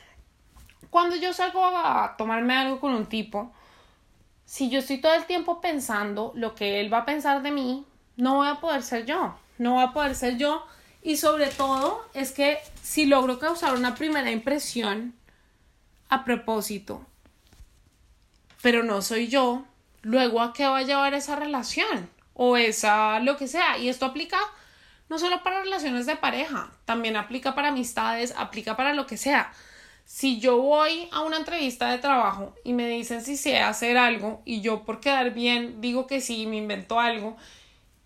Cuando 0.90 1.16
yo 1.16 1.34
salgo 1.34 1.66
a 1.66 2.16
tomarme 2.18 2.56
algo 2.56 2.80
con 2.80 2.94
un 2.94 3.06
tipo, 3.08 3.52
si 4.46 4.70
yo 4.70 4.80
estoy 4.80 5.00
todo 5.00 5.14
el 5.14 5.26
tiempo 5.26 5.60
pensando 5.60 6.32
lo 6.36 6.56
que 6.56 6.80
él 6.80 6.94
va 6.94 7.00
a 7.00 7.06
pensar 7.06 7.42
de 7.42 7.52
mí, 7.52 7.86
no 8.16 8.36
voy 8.36 8.48
a 8.48 8.62
poder 8.62 8.84
ser 8.84 9.06
yo. 9.06 9.36
no 9.58 9.74
voy 9.74 9.84
a 9.84 9.94
poder 9.94 10.16
ser 10.16 10.38
yo 10.38 10.66
y 11.02 11.18
sobre 11.18 11.48
todo 11.48 12.04
es 12.14 12.32
que 12.32 12.58
si 12.82 13.06
logro 13.06 13.40
causar 13.40 13.76
una 13.76 13.96
primera 13.96 14.32
impresión 14.32 15.14
a 16.10 16.24
propósito, 16.24 17.06
pero 18.62 18.84
no 18.84 19.02
soy 19.02 19.28
yo, 19.28 19.66
luego 20.02 20.42
a 20.42 20.54
qué 20.54 20.66
va 20.66 20.80
a 20.80 20.84
llevar 20.84 21.14
esa 21.14 21.36
relación 21.36 22.10
o 22.34 22.58
esa 22.58 23.20
lo 23.20 23.38
que 23.38 23.48
sea. 23.48 23.78
Y 23.78 23.90
esto 23.90 24.06
aplica 24.06 24.38
no 25.10 25.20
solo 25.20 25.44
para 25.44 25.62
relaciones 25.62 26.06
de 26.06 26.16
pareja, 26.16 26.72
también 26.86 27.16
aplica 27.16 27.54
para 27.54 27.70
amistades, 27.70 28.34
aplica 28.38 28.76
para 28.76 28.94
lo 28.94 29.06
que 29.06 29.18
sea. 29.18 29.54
Si 30.06 30.40
yo 30.40 30.58
voy 30.58 31.10
a 31.12 31.22
una 31.22 31.38
entrevista 31.38 31.90
de 31.90 31.98
trabajo 31.98 32.54
y 32.64 32.74
me 32.74 32.88
dicen 32.88 33.24
si 33.24 33.36
sé 33.38 33.60
hacer 33.60 33.98
algo 33.98 34.42
y 34.46 34.62
yo 34.62 34.84
por 34.84 35.00
quedar 35.00 35.34
bien 35.34 35.82
digo 35.82 36.06
que 36.06 36.22
sí, 36.22 36.46
me 36.46 36.58
invento 36.58 37.00
algo 37.00 37.36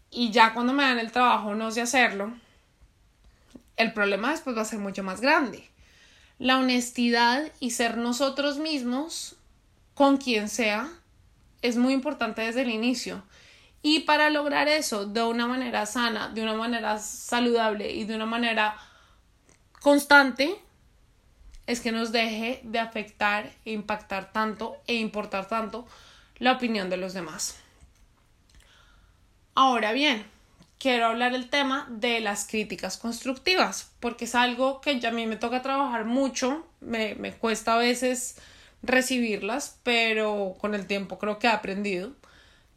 y 0.10 0.32
ya 0.32 0.54
cuando 0.54 0.74
me 0.74 0.84
dan 0.84 0.98
el 0.98 1.12
trabajo 1.12 1.54
no 1.56 1.72
sé 1.72 1.82
hacerlo, 1.82 2.34
el 3.76 3.94
problema 3.94 4.32
después 4.32 4.58
va 4.58 4.62
a 4.62 4.66
ser 4.66 4.80
mucho 4.80 5.04
más 5.04 5.22
grande. 5.22 5.70
La 6.38 6.58
honestidad 6.58 7.52
y 7.60 7.72
ser 7.72 7.98
nosotros 7.98 8.58
mismos 8.58 9.36
con 9.94 10.18
quien 10.18 10.48
sea 10.48 10.90
es 11.62 11.76
muy 11.76 11.94
importante 11.94 12.42
desde 12.42 12.62
el 12.62 12.70
inicio. 12.70 13.24
Y 13.82 14.02
para 14.02 14.30
lograr 14.30 14.68
eso 14.68 15.06
de 15.06 15.24
una 15.24 15.48
manera 15.48 15.86
sana, 15.86 16.30
de 16.30 16.42
una 16.42 16.54
manera 16.54 16.98
saludable 17.00 17.92
y 17.92 18.06
de 18.06 18.16
una 18.16 18.26
manera 18.26 18.78
constante, 19.82 20.60
es 21.70 21.82
que 21.82 21.92
nos 21.92 22.12
deje 22.12 22.62
de 22.64 22.80
afectar 22.80 23.48
e 23.64 23.74
impactar 23.74 24.34
tanto 24.34 24.78
e 24.88 24.96
importar 24.96 25.48
tanto 25.48 25.86
la 26.40 26.54
opinión 26.54 26.90
de 26.90 26.98
los 26.98 27.14
demás. 27.14 27.60
Ahora 29.54 29.92
bien, 29.92 30.26
quiero 30.80 31.06
hablar 31.06 31.36
el 31.36 31.48
tema 31.52 31.86
de 31.92 32.22
las 32.22 32.48
críticas 32.48 32.98
constructivas, 32.98 33.92
porque 34.00 34.26
es 34.26 34.34
algo 34.34 34.82
que 34.82 35.00
a 35.06 35.12
mí 35.12 35.28
me 35.28 35.36
toca 35.36 35.62
trabajar 35.62 36.06
mucho, 36.06 36.66
me, 36.80 37.14
me 37.14 37.34
cuesta 37.34 37.76
a 37.76 37.78
veces 37.78 38.38
recibirlas, 38.82 39.78
pero 39.84 40.56
con 40.60 40.74
el 40.74 40.88
tiempo 40.88 41.20
creo 41.20 41.38
que 41.38 41.46
he 41.46 41.52
aprendido. 41.52 42.14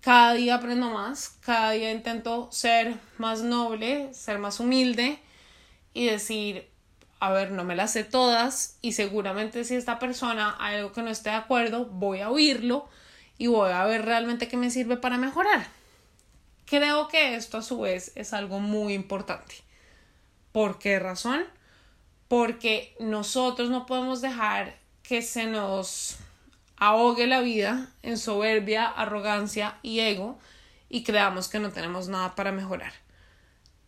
Cada 0.03 0.35
día 0.35 0.57
aprendo 0.57 0.91
más, 0.91 1.39
cada 1.41 1.71
día 1.71 1.93
intento 1.93 2.51
ser 2.53 2.97
más 3.17 3.41
noble, 3.41 4.13
ser 4.13 4.39
más 4.39 4.61
humilde 4.61 5.19
y 5.95 6.07
decir, 6.07 6.72
a 7.23 7.31
ver, 7.31 7.53
no 7.53 7.63
me 7.63 7.77
las 7.77 7.93
sé 7.93 8.03
todas 8.03 8.79
y 8.83 8.95
seguramente 8.95 9.63
si 9.63 9.77
esta 9.77 10.01
persona 10.01 10.57
hay 10.59 10.79
algo 10.79 10.91
que 10.91 11.03
no 11.03 11.09
esté 11.09 11.31
de 11.31 11.37
acuerdo, 11.37 11.85
voy 11.87 12.19
a 12.19 12.31
oírlo 12.31 12.89
y 13.39 13.47
voy 13.47 13.71
a 13.71 13.85
ver 13.85 14.05
realmente 14.05 14.49
qué 14.49 14.57
me 14.57 14.73
sirve 14.73 14.97
para 14.97 15.19
mejorar. 15.19 15.69
Creo 16.65 17.07
que 17.07 17.37
esto 17.37 17.59
a 17.59 17.63
su 17.63 17.79
vez 17.79 18.11
es 18.17 18.33
algo 18.33 18.59
muy 18.59 18.95
importante. 18.95 19.55
¿Por 20.51 20.81
qué 20.81 20.99
razón? 20.99 21.45
Porque 22.27 22.97
nosotros 22.99 23.71
no 23.71 23.87
podemos 23.87 24.21
dejar 24.21 24.77
que 25.05 25.23
se 25.23 25.47
nos 25.47 26.17
ahogue 26.77 27.29
la 27.29 27.41
vida 27.41 27.89
en 28.03 28.19
soberbia, 28.19 28.85
arrogancia 28.89 29.79
y 29.83 30.01
ego 30.01 30.41
y 30.89 31.05
creamos 31.05 31.47
que 31.47 31.61
no 31.61 31.71
tenemos 31.71 32.09
nada 32.09 32.35
para 32.35 32.51
mejorar. 32.51 32.93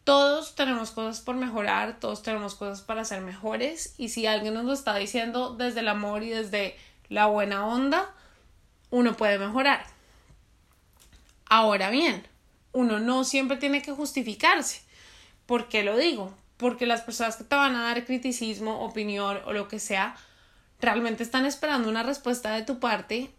Todos 0.05 0.55
tenemos 0.55 0.91
cosas 0.91 1.23
por 1.23 1.35
mejorar, 1.35 1.99
todos 1.99 2.23
tenemos 2.23 2.55
cosas 2.55 2.83
para 2.83 3.07
ser 3.07 3.23
mejores 3.23 3.95
y 3.97 4.11
si 4.11 4.27
alguien 4.27 4.53
nos 4.53 4.67
lo 4.67 4.75
está 4.75 4.95
diciendo 4.97 5.55
desde 5.55 5.81
el 5.81 5.89
amor 5.89 6.23
y 6.23 6.29
desde 6.29 6.77
la 7.09 7.27
buena 7.27 7.67
onda, 7.67 8.15
uno 8.91 9.17
puede 9.17 9.39
mejorar. 9.39 9.87
Ahora 11.47 11.89
bien, 11.89 12.27
uno 12.73 13.01
no 13.01 13.25
siempre 13.25 13.57
tiene 13.57 13.81
que 13.81 13.93
justificarse. 13.93 14.83
¿Por 15.47 15.69
qué 15.69 15.83
lo 15.83 15.97
digo? 15.97 16.35
Porque 16.59 16.85
las 16.85 17.01
personas 17.01 17.37
que 17.37 17.45
te 17.45 17.57
van 17.57 17.75
a 17.75 17.85
dar 17.85 18.05
criticismo, 18.05 18.85
opinión 18.85 19.41
o 19.47 19.55
lo 19.55 19.69
que 19.69 19.79
sea, 19.79 20.17
realmente 20.81 21.23
están 21.23 21.47
esperando 21.47 21.89
una 21.89 22.03
respuesta 22.03 22.55
de 22.55 22.63
tu 22.63 22.79
parte 22.79 23.31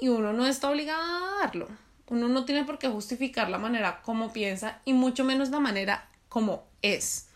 y 0.00 0.08
uno 0.08 0.34
no 0.34 0.46
está 0.46 0.68
obligado 0.68 1.02
a 1.02 1.38
darlo. 1.40 1.68
Uno 2.12 2.28
no 2.28 2.44
tiene 2.44 2.64
por 2.64 2.78
qué 2.78 2.88
justificar 2.88 3.48
la 3.48 3.56
manera 3.56 4.02
como 4.02 4.34
piensa 4.34 4.82
y 4.84 4.92
mucho 4.92 5.24
menos 5.24 5.48
la 5.48 5.60
manera 5.60 6.10
como 6.28 6.66
es. 6.82 7.28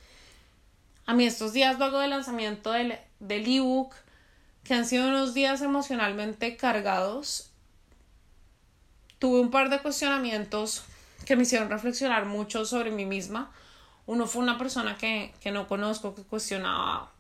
A 1.06 1.14
mí 1.14 1.24
estos 1.24 1.54
días 1.54 1.78
luego 1.78 1.98
del 1.98 2.10
lanzamiento 2.10 2.72
del, 2.72 2.98
del 3.18 3.46
ebook, 3.46 3.94
que 4.64 4.74
han 4.74 4.84
sido 4.84 5.08
unos 5.08 5.32
días 5.32 5.62
emocionalmente 5.62 6.58
cargados, 6.58 7.50
tuve 9.18 9.40
un 9.40 9.50
par 9.50 9.70
de 9.70 9.80
cuestionamientos 9.80 10.84
que 11.24 11.36
me 11.36 11.44
hicieron 11.44 11.70
reflexionar 11.70 12.26
mucho 12.26 12.66
sobre 12.66 12.90
mí 12.90 13.06
misma. 13.06 13.50
Uno 14.04 14.26
fue 14.26 14.42
una 14.42 14.58
persona 14.58 14.98
que, 14.98 15.32
no 15.50 15.68
conozco, 15.68 16.14
que 16.14 16.22
cuestionaba 16.22 17.10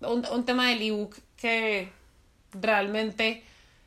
un, 0.00 0.26
un 0.26 0.44
tema 0.44 0.66
del 0.66 0.82
ebook 0.82 1.14
que 1.36 1.92
realmente 2.60 3.44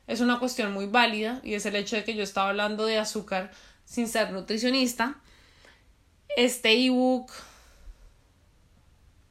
es 0.08 0.20
una 0.20 0.40
cuestión 0.40 0.72
muy 0.72 0.86
válida 0.86 1.40
y 1.44 1.54
es 1.54 1.66
el 1.66 1.76
hecho 1.76 1.94
de 1.94 2.02
que 2.02 2.14
yo 2.14 2.22
estaba 2.22 2.48
hablando 2.48 2.86
de 2.86 2.98
azúcar 2.98 3.52
sin 3.84 4.08
ser 4.08 4.32
nutricionista. 4.32 5.16
Este 6.36 6.72
ebook 6.72 7.30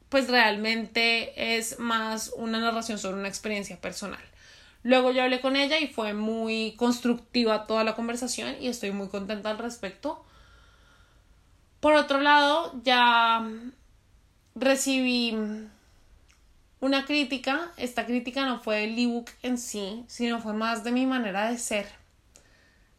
pues 0.08 0.28
realmente 0.28 1.56
es 1.58 1.78
más 1.78 2.32
una 2.36 2.60
narración 2.60 2.98
sobre 2.98 3.18
una 3.18 3.28
experiencia 3.28 3.80
personal. 3.80 4.22
Luego 4.84 5.10
yo 5.10 5.22
hablé 5.22 5.40
con 5.40 5.56
ella 5.56 5.78
y 5.80 5.88
fue 5.88 6.14
muy 6.14 6.74
constructiva 6.76 7.66
toda 7.66 7.82
la 7.84 7.96
conversación 7.96 8.54
y 8.60 8.68
estoy 8.68 8.92
muy 8.92 9.08
contenta 9.08 9.50
al 9.50 9.58
respecto. 9.58 10.24
Por 11.80 11.94
otro 11.94 12.20
lado, 12.20 12.80
ya 12.84 13.46
recibí 14.54 15.36
una 16.80 17.04
crítica. 17.04 17.72
Esta 17.76 18.06
crítica 18.06 18.44
no 18.46 18.60
fue 18.60 18.80
del 18.80 18.98
ebook 18.98 19.30
en 19.42 19.58
sí, 19.58 20.04
sino 20.08 20.40
fue 20.40 20.54
más 20.54 20.84
de 20.84 20.92
mi 20.92 21.06
manera 21.06 21.50
de 21.50 21.58
ser. 21.58 21.86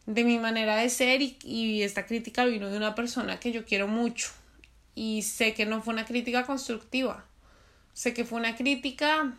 De 0.06 0.24
mi 0.24 0.38
manera 0.38 0.76
de 0.76 0.88
ser 0.88 1.22
y, 1.22 1.38
y 1.42 1.82
esta 1.82 2.06
crítica 2.06 2.44
vino 2.44 2.68
de 2.68 2.76
una 2.76 2.94
persona 2.94 3.38
que 3.38 3.52
yo 3.52 3.64
quiero 3.64 3.88
mucho. 3.88 4.30
Y 4.94 5.22
sé 5.22 5.54
que 5.54 5.66
no 5.66 5.82
fue 5.82 5.94
una 5.94 6.04
crítica 6.04 6.44
constructiva. 6.44 7.24
Sé 7.92 8.14
que 8.14 8.24
fue 8.24 8.38
una 8.38 8.56
crítica 8.56 9.34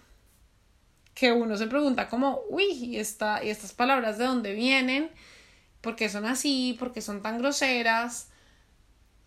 que 1.14 1.32
uno 1.32 1.58
se 1.58 1.68
pregunta 1.68 2.10
como, 2.10 2.42
uy, 2.50 2.72
¿y, 2.72 2.98
esta, 2.98 3.44
y 3.44 3.50
estas 3.50 3.74
palabras 3.74 4.18
de 4.18 4.26
dónde 4.26 4.54
vienen? 4.54 5.12
¿Por 5.82 5.96
qué 5.96 6.10
son 6.10 6.26
así? 6.26 6.76
¿Por 6.80 6.94
qué 6.94 7.02
son 7.02 7.22
tan 7.22 7.38
groseras? 7.38 8.30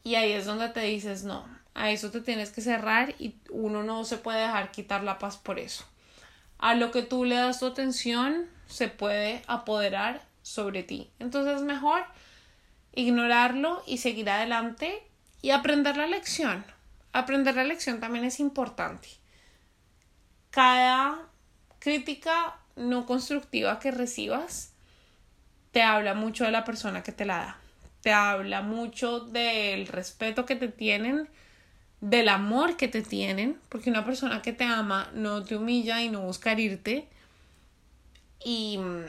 Y 0.02 0.16
ahí 0.16 0.32
es 0.32 0.46
donde 0.46 0.68
te 0.68 0.80
dices, 0.80 1.24
no, 1.24 1.46
a 1.74 1.90
eso 1.90 2.10
te 2.10 2.20
tienes 2.20 2.50
que 2.50 2.60
cerrar 2.60 3.14
y 3.18 3.36
uno 3.50 3.82
no 3.82 4.04
se 4.04 4.18
puede 4.18 4.40
dejar 4.40 4.70
quitar 4.70 5.02
la 5.02 5.18
paz 5.18 5.36
por 5.36 5.58
eso. 5.58 5.84
A 6.58 6.74
lo 6.74 6.90
que 6.90 7.02
tú 7.02 7.24
le 7.24 7.34
das 7.34 7.60
tu 7.60 7.66
atención 7.66 8.48
se 8.66 8.88
puede 8.88 9.42
apoderar 9.46 10.22
sobre 10.42 10.82
ti. 10.82 11.10
Entonces 11.18 11.56
es 11.56 11.62
mejor 11.62 12.04
ignorarlo 12.94 13.82
y 13.86 13.98
seguir 13.98 14.30
adelante 14.30 15.02
y 15.42 15.50
aprender 15.50 15.96
la 15.96 16.06
lección. 16.06 16.64
Aprender 17.12 17.56
la 17.56 17.64
lección 17.64 18.00
también 18.00 18.24
es 18.24 18.40
importante. 18.40 19.08
Cada 20.50 21.28
crítica 21.80 22.56
no 22.76 23.04
constructiva 23.04 23.78
que 23.78 23.90
recibas 23.90 24.72
te 25.72 25.82
habla 25.82 26.14
mucho 26.14 26.44
de 26.44 26.52
la 26.52 26.64
persona 26.64 27.02
que 27.02 27.12
te 27.12 27.24
la 27.24 27.36
da 27.36 27.58
te 28.04 28.12
habla 28.12 28.60
mucho 28.60 29.20
del 29.20 29.86
respeto 29.86 30.44
que 30.44 30.56
te 30.56 30.68
tienen, 30.68 31.26
del 32.04 32.28
amor 32.28 32.76
que 32.76 32.86
te 32.86 33.00
tienen, 33.00 33.58
porque 33.70 33.88
una 33.88 34.04
persona 34.04 34.42
que 34.42 34.52
te 34.52 34.64
ama 34.64 35.10
no 35.14 35.42
te 35.42 35.56
humilla 35.56 36.02
y 36.02 36.10
no 36.10 36.20
busca 36.20 36.52
herirte. 36.52 37.08
Y 38.44 38.76
mm, 38.76 39.04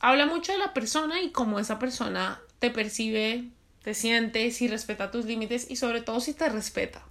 habla 0.00 0.26
mucho 0.26 0.50
de 0.50 0.58
la 0.58 0.74
persona 0.74 1.22
y 1.22 1.30
cómo 1.30 1.60
esa 1.60 1.78
persona 1.78 2.40
te 2.58 2.70
percibe, 2.70 3.44
te 3.84 3.94
siente, 3.94 4.50
si 4.50 4.66
respeta 4.66 5.12
tus 5.12 5.24
límites 5.24 5.70
y 5.70 5.76
sobre 5.76 6.00
todo 6.00 6.18
si 6.18 6.34
te 6.34 6.48
respeta. 6.48 7.04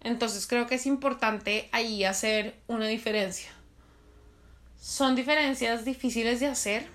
Entonces 0.00 0.46
creo 0.46 0.66
que 0.66 0.76
es 0.76 0.86
importante 0.86 1.68
ahí 1.72 2.04
hacer 2.04 2.54
una 2.68 2.86
diferencia. 2.86 3.50
Son 4.80 5.14
diferencias 5.14 5.84
difíciles 5.84 6.40
de 6.40 6.46
hacer, 6.46 6.88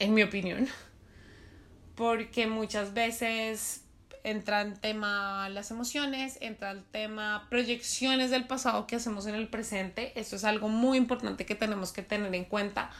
en 0.00 0.12
mi 0.12 0.24
opinión 0.24 0.66
porque 1.94 2.48
muchas 2.48 2.94
veces 2.94 3.81
entra 4.24 4.60
en 4.62 4.74
tema 4.74 5.48
las 5.48 5.70
emociones, 5.70 6.38
entra 6.40 6.70
el 6.70 6.84
tema 6.84 7.46
proyecciones 7.50 8.30
del 8.30 8.46
pasado 8.46 8.86
que 8.86 8.96
hacemos 8.96 9.26
en 9.26 9.34
el 9.34 9.48
presente. 9.48 10.18
Esto 10.18 10.36
es 10.36 10.44
algo 10.44 10.68
muy 10.68 10.98
importante 10.98 11.46
que 11.46 11.54
tenemos 11.54 11.92
que 11.92 12.02
tener 12.02 12.34
en 12.34 12.44
cuenta 12.44 12.90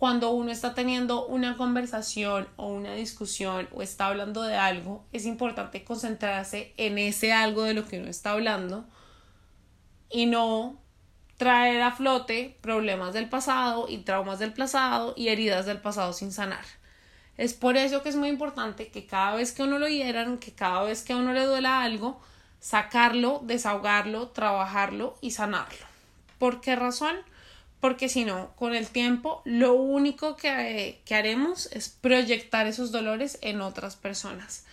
cuando 0.00 0.30
uno 0.30 0.50
está 0.50 0.72
teniendo 0.72 1.26
una 1.26 1.58
conversación 1.58 2.48
o 2.56 2.68
una 2.68 2.94
discusión 2.94 3.68
o 3.74 3.82
está 3.82 4.06
hablando 4.06 4.42
de 4.42 4.56
algo, 4.56 5.04
es 5.12 5.26
importante 5.26 5.84
concentrarse 5.84 6.72
en 6.78 6.96
ese 6.96 7.34
algo 7.34 7.64
de 7.64 7.74
lo 7.74 7.86
que 7.86 7.98
uno 7.98 8.08
está 8.08 8.30
hablando 8.30 8.86
y 10.08 10.24
no 10.24 10.80
traer 11.36 11.82
a 11.82 11.92
flote 11.92 12.56
problemas 12.62 13.12
del 13.12 13.28
pasado 13.28 13.88
y 13.90 13.98
traumas 13.98 14.38
del 14.38 14.54
pasado 14.54 15.12
y 15.18 15.28
heridas 15.28 15.66
del 15.66 15.82
pasado 15.82 16.14
sin 16.14 16.32
sanar. 16.32 16.64
Es 17.40 17.54
por 17.54 17.78
eso 17.78 18.02
que 18.02 18.10
es 18.10 18.16
muy 18.16 18.28
importante 18.28 18.88
que 18.88 19.06
cada 19.06 19.34
vez 19.34 19.52
que 19.52 19.62
uno 19.62 19.78
lo 19.78 19.88
hieran, 19.88 20.36
que 20.36 20.52
cada 20.52 20.82
vez 20.82 21.02
que 21.02 21.14
a 21.14 21.16
uno 21.16 21.32
le 21.32 21.46
duela 21.46 21.82
algo, 21.82 22.20
sacarlo, 22.60 23.40
desahogarlo, 23.42 24.28
trabajarlo 24.28 25.16
y 25.22 25.30
sanarlo. 25.30 25.86
¿Por 26.38 26.60
qué 26.60 26.76
razón? 26.76 27.16
Porque 27.80 28.10
si 28.10 28.26
no, 28.26 28.54
con 28.56 28.74
el 28.74 28.88
tiempo, 28.88 29.40
lo 29.46 29.72
único 29.72 30.36
que, 30.36 31.00
que 31.06 31.14
haremos 31.14 31.72
es 31.72 31.88
proyectar 31.88 32.66
esos 32.66 32.92
dolores 32.92 33.38
en 33.40 33.62
otras 33.62 33.96
personas. 33.96 34.66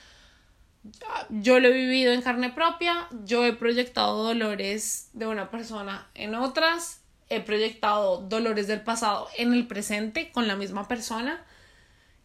Yo 1.29 1.61
lo 1.61 1.69
he 1.69 1.71
vivido 1.71 2.11
en 2.11 2.21
carne 2.21 2.49
propia, 2.49 3.07
yo 3.23 3.45
he 3.45 3.53
proyectado 3.53 4.25
dolores 4.25 5.07
de 5.13 5.25
una 5.25 5.49
persona 5.51 6.09
en 6.15 6.35
otras, 6.35 6.99
he 7.29 7.39
proyectado 7.39 8.17
dolores 8.17 8.67
del 8.67 8.81
pasado 8.81 9.29
en 9.37 9.53
el 9.53 9.67
presente 9.67 10.33
con 10.33 10.49
la 10.49 10.57
misma 10.57 10.89
persona 10.89 11.45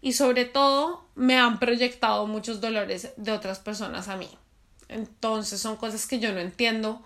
y 0.02 0.12
sobre 0.12 0.44
todo 0.44 1.06
me 1.14 1.38
han 1.38 1.60
proyectado 1.60 2.26
muchos 2.26 2.60
dolores 2.60 3.12
de 3.16 3.32
otras 3.32 3.60
personas 3.60 4.08
a 4.08 4.16
mí. 4.16 4.28
Entonces 4.88 5.60
son 5.60 5.76
cosas 5.76 6.06
que 6.06 6.18
yo 6.18 6.32
no 6.32 6.40
entiendo 6.40 7.00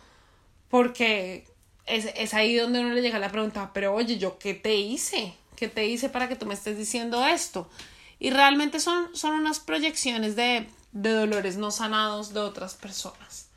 porque 0.70 1.46
es, 1.84 2.06
es 2.16 2.34
ahí 2.34 2.56
donde 2.56 2.80
uno 2.80 2.94
le 2.94 3.02
llega 3.02 3.18
la 3.18 3.30
pregunta, 3.30 3.70
pero 3.74 3.94
oye, 3.94 4.18
¿yo 4.18 4.38
qué 4.38 4.54
te 4.54 4.74
hice? 4.74 5.34
¿Qué 5.54 5.68
te 5.68 5.86
hice 5.86 6.08
para 6.08 6.26
que 6.26 6.36
tú 6.36 6.46
me 6.46 6.54
estés 6.54 6.78
diciendo 6.78 7.24
esto? 7.24 7.70
Y 8.18 8.30
realmente 8.30 8.80
son, 8.80 9.14
son 9.14 9.34
unas 9.34 9.60
proyecciones 9.60 10.34
de, 10.34 10.66
de 10.92 11.10
dolores 11.10 11.58
no 11.58 11.70
sanados 11.70 12.32
de 12.32 12.40
otras 12.40 12.74
personas. 12.74 13.50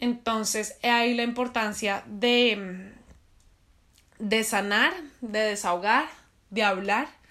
Entonces, 0.00 0.76
ahí 0.82 1.14
la 1.14 1.22
importancia 1.22 2.02
de, 2.06 2.92
de 4.18 4.42
sanar, 4.42 4.94
de 5.20 5.38
desahogar, 5.40 6.08
de 6.50 6.64
hablar 6.64 7.21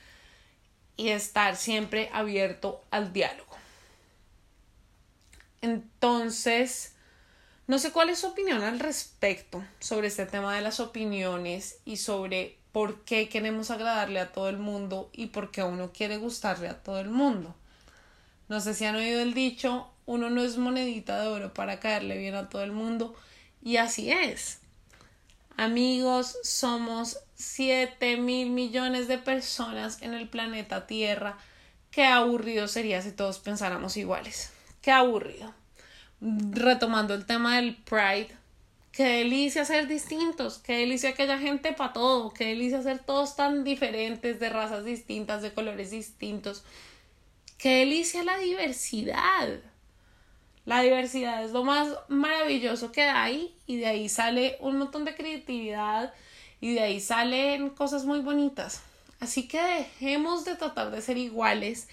y 1.01 1.10
estar 1.10 1.55
siempre 1.55 2.10
abierto 2.13 2.84
al 2.91 3.12
diálogo. 3.12 3.55
Entonces, 5.62 6.93
no 7.65 7.79
sé 7.79 7.91
cuál 7.91 8.10
es 8.10 8.20
su 8.20 8.27
opinión 8.27 8.62
al 8.62 8.79
respecto 8.79 9.63
sobre 9.79 10.08
este 10.08 10.27
tema 10.27 10.55
de 10.55 10.62
las 10.62 10.79
opiniones 10.79 11.79
y 11.86 11.98
sobre 11.98 12.58
por 12.72 13.03
qué 13.03 13.29
queremos 13.29 13.72
agradarle 13.72 14.20
a 14.20 14.31
todo 14.31 14.48
el 14.48 14.58
mundo 14.58 15.10
y 15.12 15.27
por 15.27 15.50
qué 15.51 15.63
uno 15.63 15.91
quiere 15.91 16.17
gustarle 16.17 16.70
a 16.70 16.84
todo 16.84 17.00
el 17.00 17.10
mundo. 17.10 17.55
No 18.48 18.62
sé 18.62 18.75
si 18.75 18.86
han 18.86 18.96
oído 18.96 19.22
el 19.22 19.34
dicho, 19.34 19.89
uno 20.05 20.29
no 20.29 20.43
es 20.43 20.58
monedita 20.58 21.20
de 21.20 21.27
oro 21.29 21.53
para 21.53 21.79
caerle 21.79 22.17
bien 22.17 22.36
a 22.36 22.48
todo 22.50 22.63
el 22.63 22.74
mundo 22.74 23.15
y 23.63 23.77
así 23.77 24.12
es. 24.12 24.61
Amigos, 25.58 26.38
somos 26.43 27.20
7 27.36 28.17
mil 28.17 28.50
millones 28.50 29.08
de 29.08 29.17
personas 29.17 30.01
en 30.01 30.13
el 30.13 30.27
planeta 30.29 30.88
Tierra. 30.88 31.38
Qué 31.91 32.05
aburrido 32.05 32.67
sería 32.67 33.01
si 33.01 33.12
todos 33.12 33.39
pensáramos 33.39 33.98
iguales. 33.98 34.51
Qué 34.81 34.91
aburrido. 34.91 35.53
Retomando 36.20 37.13
el 37.13 37.25
tema 37.25 37.58
del 37.58 37.75
Pride, 37.75 38.29
qué 38.91 39.03
delicia 39.03 39.65
ser 39.65 39.88
distintos, 39.88 40.60
qué 40.60 40.77
delicia 40.77 41.13
que 41.13 41.24
haya 41.24 41.38
gente 41.38 41.74
para 41.74 41.93
todo, 41.93 42.34
qué 42.34 42.46
delicia 42.46 42.81
ser 42.81 43.00
todos 43.00 43.36
tan 43.36 43.63
diferentes, 43.63 44.39
de 44.39 44.50
razas 44.50 44.86
distintas, 44.86 45.41
de 45.41 45.53
colores 45.53 45.91
distintos. 45.91 46.63
Qué 47.58 47.79
delicia 47.79 48.24
la 48.24 48.38
diversidad. 48.38 49.60
La 50.72 50.84
diversidad 50.84 51.44
es 51.44 51.51
lo 51.51 51.66
más 51.66 51.90
maravilloso 52.08 52.94
que 52.94 53.01
hay 53.01 53.54
y 53.68 53.75
de 53.75 53.88
ahí 53.88 54.08
sale 54.08 54.56
un 54.62 54.78
montón 54.78 55.04
de 55.04 55.16
creatividad 55.16 56.13
y 56.62 56.75
de 56.75 56.80
ahí 56.80 57.01
salen 57.01 57.72
cosas 57.72 58.06
muy 58.06 58.22
bonitas. 58.22 58.80
Así 59.20 59.50
que 59.50 59.62
dejemos 59.62 60.46
de 60.46 60.56
tratar 60.56 60.90
de 60.90 61.01
ser 61.01 61.18
iguales 61.18 61.90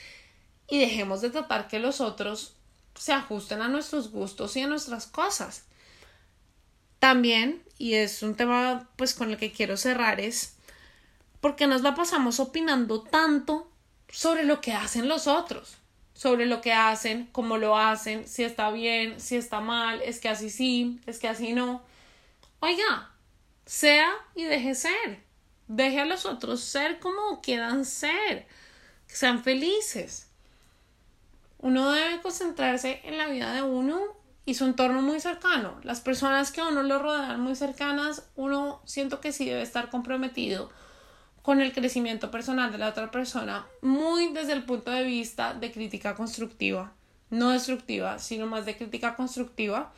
y 0.69 0.79
dejemos 0.79 1.23
de 1.23 1.31
tratar 1.31 1.67
que 1.67 1.81
los 1.81 2.01
otros 2.01 2.55
se 2.95 3.13
ajusten 3.13 3.63
a 3.63 3.69
nuestros 3.69 4.13
gustos 4.13 4.57
y 4.57 4.61
a 4.61 4.69
nuestras 4.69 5.09
cosas. 5.09 5.65
También, 7.01 7.65
y 7.79 7.95
es 7.95 8.23
un 8.23 8.37
tema 8.37 8.89
pues 8.95 9.13
con 9.13 9.33
el 9.33 9.39
que 9.39 9.51
quiero 9.51 9.77
cerrar, 9.77 10.21
es 10.21 10.55
porque 11.41 11.67
nos 11.67 11.83
la 11.83 11.97
pasamos 11.97 12.39
opinando 12.39 13.03
tanto 13.03 13.73
sobre 14.09 14.45
lo 14.45 14.61
que 14.61 14.73
hacen 14.73 15.09
los 15.09 15.27
otros, 15.27 15.79
sobre 16.19 16.47
lo 16.47 16.61
que 16.61 16.73
hacen, 16.73 17.29
cómo 17.31 17.59
lo 17.59 17.79
hacen, 17.79 18.27
si 18.27 18.43
está 18.43 18.73
bien, 18.73 19.21
si 19.21 19.37
está 19.37 19.61
mal, 19.61 20.03
es 20.03 20.19
que 20.19 20.29
así 20.29 20.51
sí, 20.51 21.01
es 21.07 21.21
que 21.21 21.29
así 21.29 21.53
no. 21.53 21.81
Oiga, 22.59 23.13
sea 23.65 24.11
y 24.35 24.43
deje 24.43 24.75
ser. 24.75 25.23
Deje 25.69 26.01
a 26.01 26.07
los 26.07 26.27
otros 26.27 26.61
ser 26.61 26.99
como 26.99 27.41
quieran 27.41 27.85
ser. 27.85 28.49
Que 29.07 29.15
sean 29.15 29.45
felices. 29.45 30.27
Uno 31.59 31.93
debe 31.93 32.21
concentrarse 32.21 33.01
en 33.05 33.17
la 33.17 33.29
vida 33.29 33.53
de 33.53 33.63
uno 33.63 34.01
y 34.45 34.55
su 34.55 34.65
entorno 34.65 35.01
muy 35.03 35.21
cercano. 35.21 35.79
Las 35.85 36.01
personas 36.01 36.51
que 36.51 36.61
a 36.61 36.67
uno 36.67 36.83
lo 36.83 36.99
rodean 36.99 37.41
muy 37.41 37.55
cercanas, 37.55 38.25
uno 38.35 38.83
siento 38.85 39.21
que 39.21 39.31
sí 39.31 39.45
debe 39.45 39.63
estar 39.63 39.89
comprometido 39.89 40.69
con 41.49 41.63
el 41.63 41.73
crecimiento 41.73 42.31
personal 42.31 42.71
de 42.71 42.77
la 42.77 42.91
otra 42.91 43.11
persona, 43.11 43.67
muy 43.81 44.29
desde 44.35 44.53
el 44.53 44.65
punto 44.65 44.91
de 44.91 45.03
vista 45.03 45.55
de 45.55 45.73
crítica 45.73 46.15
constructiva, 46.15 46.93
no 47.31 47.53
destructiva, 47.53 48.19
sino 48.19 48.47
más 48.47 48.67
de 48.67 48.77
crítica 48.77 49.17
constructiva 49.17 49.91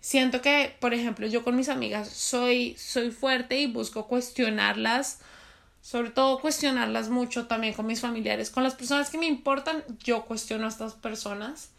Siento 0.00 0.40
que, 0.40 0.76
por 0.78 0.94
ejemplo, 0.94 1.26
yo 1.26 1.42
con 1.42 1.56
mis 1.56 1.68
amigas 1.68 2.08
soy, 2.10 2.76
soy 2.78 3.10
fuerte 3.10 3.58
y 3.58 3.66
busco 3.66 4.06
cuestionarlas, 4.06 5.18
sobre 5.80 6.10
todo 6.10 6.38
cuestionarlas 6.38 7.08
mucho 7.08 7.48
también 7.48 7.74
con 7.74 7.84
mis 7.84 8.00
familiares, 8.00 8.48
con 8.48 8.62
las 8.62 8.76
personas 8.76 9.10
que 9.10 9.18
me 9.18 9.26
importan, 9.26 9.82
yo 10.04 10.26
cuestiono 10.26 10.66
a 10.66 10.68
estas 10.68 10.94
personas 10.94 11.72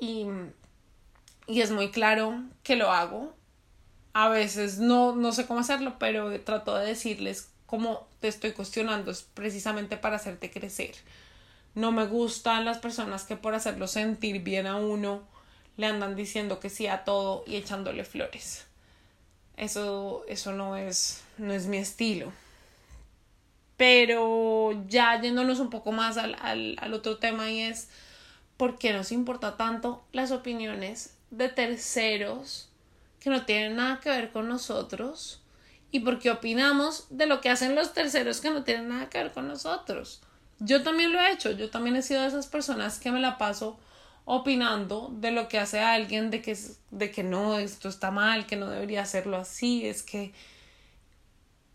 y, 0.00 0.26
y 1.46 1.60
es 1.60 1.70
muy 1.70 1.92
claro 1.92 2.42
que 2.64 2.74
lo 2.74 2.90
hago. 2.90 3.32
A 4.14 4.28
veces 4.28 4.80
no, 4.80 5.14
no 5.14 5.30
sé 5.30 5.46
cómo 5.46 5.60
hacerlo, 5.60 5.94
pero 6.00 6.40
trato 6.40 6.74
de 6.74 6.86
decirles 6.86 7.50
cómo 7.66 8.06
te 8.20 8.28
estoy 8.28 8.52
cuestionando, 8.52 9.10
es 9.10 9.22
precisamente 9.22 9.96
para 9.96 10.16
hacerte 10.16 10.50
crecer. 10.50 10.94
No 11.74 11.92
me 11.92 12.06
gustan 12.06 12.64
las 12.64 12.78
personas 12.78 13.24
que 13.24 13.36
por 13.36 13.54
hacerlo 13.54 13.86
sentir 13.86 14.42
bien 14.42 14.66
a 14.66 14.76
uno, 14.76 15.22
le 15.76 15.86
andan 15.86 16.16
diciendo 16.16 16.58
que 16.58 16.70
sí 16.70 16.86
a 16.86 17.04
todo 17.04 17.44
y 17.46 17.56
echándole 17.56 18.04
flores. 18.04 18.66
Eso, 19.56 20.24
eso 20.28 20.52
no 20.52 20.76
es, 20.76 21.22
no 21.38 21.52
es 21.52 21.66
mi 21.66 21.76
estilo. 21.76 22.32
Pero 23.76 24.72
ya 24.88 25.20
yéndonos 25.20 25.60
un 25.60 25.68
poco 25.68 25.92
más 25.92 26.16
al, 26.16 26.34
al, 26.40 26.76
al 26.80 26.94
otro 26.94 27.18
tema 27.18 27.50
y 27.50 27.60
es 27.60 27.90
por 28.56 28.78
qué 28.78 28.92
nos 28.94 29.12
importa 29.12 29.56
tanto 29.58 30.02
las 30.12 30.30
opiniones 30.30 31.14
de 31.30 31.50
terceros 31.50 32.70
que 33.20 33.28
no 33.28 33.44
tienen 33.44 33.76
nada 33.76 34.00
que 34.00 34.08
ver 34.08 34.32
con 34.32 34.48
nosotros 34.48 35.42
y 35.96 36.00
por 36.00 36.18
qué 36.18 36.30
opinamos 36.30 37.06
de 37.08 37.24
lo 37.26 37.40
que 37.40 37.48
hacen 37.48 37.74
los 37.74 37.94
terceros 37.94 38.42
que 38.42 38.50
no 38.50 38.64
tienen 38.64 38.88
nada 38.88 39.08
que 39.08 39.16
ver 39.16 39.32
con 39.32 39.48
nosotros. 39.48 40.20
Yo 40.58 40.82
también 40.82 41.10
lo 41.10 41.18
he 41.18 41.32
hecho, 41.32 41.52
yo 41.52 41.70
también 41.70 41.96
he 41.96 42.02
sido 42.02 42.20
de 42.20 42.28
esas 42.28 42.46
personas 42.46 42.98
que 42.98 43.10
me 43.10 43.18
la 43.18 43.38
paso 43.38 43.78
opinando 44.26 45.10
de 45.10 45.30
lo 45.30 45.48
que 45.48 45.58
hace 45.58 45.80
alguien, 45.80 46.30
de 46.30 46.42
que, 46.42 46.54
de 46.90 47.10
que 47.10 47.22
no, 47.22 47.58
esto 47.58 47.88
está 47.88 48.10
mal, 48.10 48.44
que 48.44 48.56
no 48.56 48.68
debería 48.68 49.02
hacerlo 49.02 49.38
así, 49.38 49.86
es 49.86 50.02
que... 50.02 50.34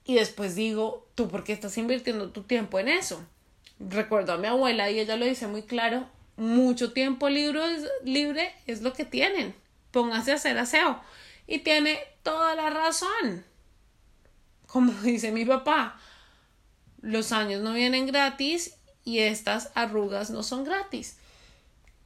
Y 0.06 0.16
después 0.16 0.54
digo, 0.54 1.08
¿tú 1.16 1.28
por 1.28 1.44
qué 1.44 1.54
estás 1.54 1.78
invirtiendo 1.80 2.30
tu 2.30 2.44
tiempo 2.44 2.78
en 2.78 2.90
eso? 2.90 3.26
Recuerdo 3.80 4.34
a 4.34 4.38
mi 4.38 4.48
abuela 4.48 4.92
y 4.92 5.00
ella 5.00 5.16
lo 5.16 5.26
dice 5.26 5.48
muy 5.48 5.64
claro, 5.64 6.08
mucho 6.38 6.94
tiempo 6.94 7.28
libre, 7.28 7.62
libre 8.04 8.54
es 8.68 8.84
lo 8.84 8.94
que 8.94 9.06
tienen. 9.06 9.56
Pónganse 9.90 10.32
a 10.32 10.36
hacer 10.36 10.60
aseo. 10.60 11.02
Y 11.48 11.60
tiene 11.60 12.00
toda 12.22 12.54
la 12.56 12.70
razón. 12.70 13.46
Como 14.72 14.94
dice 15.02 15.32
mi 15.32 15.46
papá, 15.46 16.00
los 17.02 17.32
años 17.32 17.62
no 17.62 17.74
vienen 17.74 18.08
gratis 18.08 18.76
y 19.04 19.20
estas 19.20 19.72
arrugas 19.76 20.30
no 20.30 20.44
son 20.44 20.64
gratis. 20.64 21.18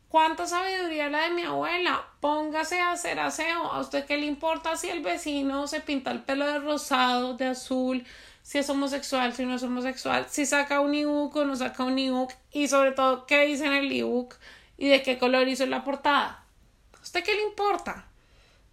¿Cuánta 0.10 0.48
sabiduría 0.48 1.10
la 1.10 1.24
de 1.24 1.32
mi 1.32 1.42
abuela? 1.44 2.06
Póngase 2.22 2.80
a 2.80 2.94
hacer 2.94 3.20
aseo. 3.20 3.72
¿A 3.72 3.82
usted 3.82 4.06
qué 4.06 4.18
le 4.18 4.26
importa 4.26 4.78
si 4.78 4.90
el 4.90 5.02
vecino 5.02 5.68
se 5.68 5.82
pinta 5.82 6.12
el 6.12 6.24
pelo 6.24 6.48
de 6.48 6.60
rosado, 6.60 7.36
de 7.36 7.48
azul, 7.48 8.06
si 8.42 8.60
es 8.60 8.70
homosexual, 8.70 9.34
si 9.34 9.46
no 9.46 9.56
es 9.56 9.64
homosexual, 9.64 10.26
si 10.30 10.46
saca 10.46 10.80
un 10.80 10.94
ebook 10.94 11.36
o 11.36 11.46
no 11.46 11.56
saca 11.56 11.84
un 11.84 12.00
ebook 12.00 12.32
y 12.52 12.68
sobre 12.68 12.94
todo 12.94 13.26
qué 13.26 13.46
dice 13.46 13.66
en 13.66 13.74
el 13.74 13.92
ebook 13.92 14.36
y 14.78 14.88
de 14.88 15.04
qué 15.04 15.18
color 15.18 15.48
hizo 15.48 15.66
la 15.66 15.84
portada? 15.84 16.46
¿A 16.98 17.02
usted 17.02 17.24
qué 17.24 17.36
le 17.36 17.44
importa? 17.44 18.08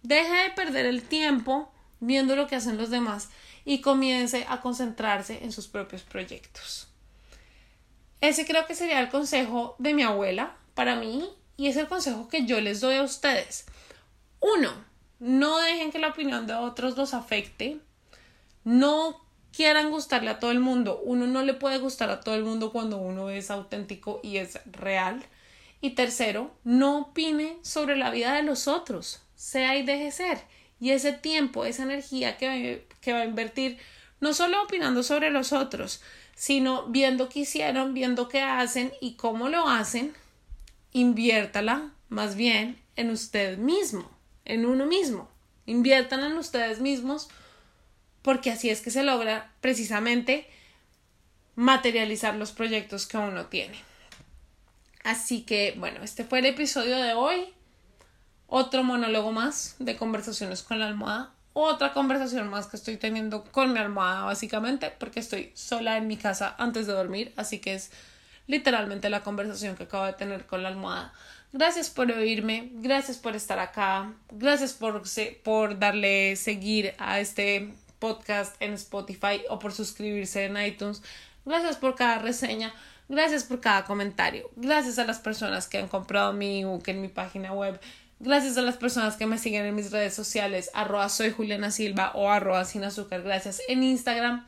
Deje 0.01 0.33
de 0.33 0.49
perder 0.51 0.85
el 0.85 1.03
tiempo 1.03 1.71
viendo 1.99 2.35
lo 2.35 2.47
que 2.47 2.55
hacen 2.55 2.77
los 2.77 2.89
demás 2.89 3.29
y 3.65 3.81
comience 3.81 4.45
a 4.47 4.61
concentrarse 4.61 5.43
en 5.43 5.51
sus 5.51 5.67
propios 5.67 6.01
proyectos. 6.03 6.87
Ese 8.21 8.45
creo 8.45 8.65
que 8.65 8.75
sería 8.75 8.99
el 9.01 9.09
consejo 9.09 9.75
de 9.79 9.93
mi 9.93 10.03
abuela 10.03 10.55
para 10.75 10.95
mí 10.95 11.29
y 11.57 11.67
es 11.67 11.77
el 11.77 11.87
consejo 11.87 12.29
que 12.29 12.45
yo 12.45 12.61
les 12.61 12.81
doy 12.81 12.95
a 12.95 13.03
ustedes. 13.03 13.65
Uno, 14.39 14.73
no 15.19 15.59
dejen 15.59 15.91
que 15.91 15.99
la 15.99 16.09
opinión 16.09 16.47
de 16.47 16.53
otros 16.53 16.97
los 16.97 17.13
afecte. 17.13 17.79
No 18.63 19.21
quieran 19.55 19.91
gustarle 19.91 20.31
a 20.31 20.39
todo 20.39 20.51
el 20.51 20.59
mundo. 20.59 21.01
Uno 21.03 21.27
no 21.27 21.43
le 21.43 21.53
puede 21.53 21.77
gustar 21.77 22.09
a 22.09 22.21
todo 22.21 22.35
el 22.35 22.43
mundo 22.43 22.71
cuando 22.71 22.97
uno 22.97 23.29
es 23.29 23.51
auténtico 23.51 24.19
y 24.23 24.37
es 24.37 24.59
real. 24.65 25.23
Y 25.79 25.91
tercero, 25.91 26.51
no 26.63 26.99
opine 26.99 27.57
sobre 27.61 27.95
la 27.95 28.09
vida 28.09 28.33
de 28.33 28.43
los 28.43 28.67
otros. 28.67 29.21
Sea 29.35 29.77
y 29.77 29.83
deje 29.83 30.11
ser. 30.11 30.41
Y 30.79 30.91
ese 30.91 31.13
tiempo, 31.13 31.65
esa 31.65 31.83
energía 31.83 32.37
que, 32.37 32.87
que 33.03 33.13
va 33.13 33.19
a 33.19 33.25
invertir, 33.25 33.77
no 34.19 34.33
solo 34.33 34.63
opinando 34.63 35.03
sobre 35.03 35.29
los 35.29 35.53
otros, 35.53 36.01
sino 36.35 36.87
viendo 36.87 37.29
qué 37.29 37.41
hicieron, 37.41 37.93
viendo 37.93 38.29
qué 38.29 38.41
hacen 38.41 38.93
y 39.01 39.13
cómo 39.13 39.49
lo 39.49 39.67
hacen, 39.67 40.13
inviértala 40.91 41.91
más 42.09 42.35
bien 42.35 42.79
en 42.95 43.09
usted 43.09 43.57
mismo, 43.57 44.09
en 44.45 44.65
uno 44.65 44.85
mismo. 44.85 45.29
Inviertan 45.65 46.21
en 46.23 46.37
ustedes 46.37 46.79
mismos 46.79 47.29
porque 48.21 48.51
así 48.51 48.69
es 48.69 48.81
que 48.81 48.91
se 48.91 49.03
logra 49.03 49.51
precisamente 49.61 50.47
materializar 51.55 52.35
los 52.35 52.51
proyectos 52.51 53.05
que 53.05 53.17
uno 53.17 53.45
tiene. 53.45 53.77
Así 55.03 55.41
que, 55.41 55.75
bueno, 55.77 56.01
este 56.03 56.23
fue 56.23 56.39
el 56.39 56.45
episodio 56.45 56.97
de 56.97 57.13
hoy. 57.13 57.53
Otro 58.47 58.83
monólogo 58.83 59.31
más 59.31 59.75
de 59.79 59.97
conversaciones 59.97 60.63
con 60.63 60.79
la 60.79 60.87
almohada. 60.87 61.33
Otra 61.53 61.93
conversación 61.93 62.49
más 62.49 62.67
que 62.67 62.77
estoy 62.77 62.97
teniendo 62.97 63.43
con 63.43 63.73
mi 63.73 63.79
almohada, 63.79 64.25
básicamente, 64.25 64.91
porque 64.97 65.19
estoy 65.19 65.51
sola 65.53 65.97
en 65.97 66.07
mi 66.07 66.17
casa 66.17 66.55
antes 66.57 66.87
de 66.87 66.93
dormir. 66.93 67.31
Así 67.35 67.59
que 67.59 67.75
es 67.75 67.91
literalmente 68.47 69.09
la 69.09 69.21
conversación 69.21 69.75
que 69.75 69.83
acabo 69.83 70.05
de 70.05 70.13
tener 70.13 70.45
con 70.45 70.63
la 70.63 70.69
almohada. 70.69 71.13
Gracias 71.51 71.91
por 71.91 72.11
oírme, 72.11 72.71
gracias 72.73 73.17
por 73.17 73.35
estar 73.35 73.59
acá, 73.59 74.11
gracias 74.31 74.73
por, 74.73 75.03
por 75.43 75.77
darle 75.77 76.35
seguir 76.35 76.95
a 76.97 77.19
este 77.19 77.71
podcast 77.99 78.59
en 78.59 78.73
Spotify 78.73 79.43
o 79.49 79.59
por 79.59 79.71
suscribirse 79.71 80.45
en 80.45 80.57
iTunes. 80.57 81.03
Gracias 81.45 81.77
por 81.77 81.93
cada 81.93 82.17
reseña. 82.17 82.73
Gracias 83.09 83.43
por 83.43 83.59
cada 83.59 83.85
comentario. 83.85 84.49
Gracias 84.55 84.97
a 84.97 85.05
las 85.05 85.19
personas 85.19 85.67
que 85.67 85.77
han 85.77 85.87
comprado 85.87 86.33
mi 86.33 86.61
ebook 86.61 86.87
en 86.87 87.01
mi 87.01 87.09
página 87.09 87.53
web. 87.53 87.79
Gracias 88.23 88.57
a 88.57 88.61
las 88.61 88.77
personas 88.77 89.17
que 89.17 89.25
me 89.25 89.37
siguen 89.37 89.65
en 89.65 89.75
mis 89.75 89.91
redes 89.91 90.13
sociales, 90.13 90.71
arroba 90.73 91.09
soy 91.09 91.31
Juliana 91.31 91.71
Silva 91.71 92.13
o 92.15 92.29
arroba 92.29 92.63
sin 92.63 92.85
azúcar. 92.85 93.21
Gracias 93.21 93.61
en 93.67 93.83
Instagram. 93.83 94.47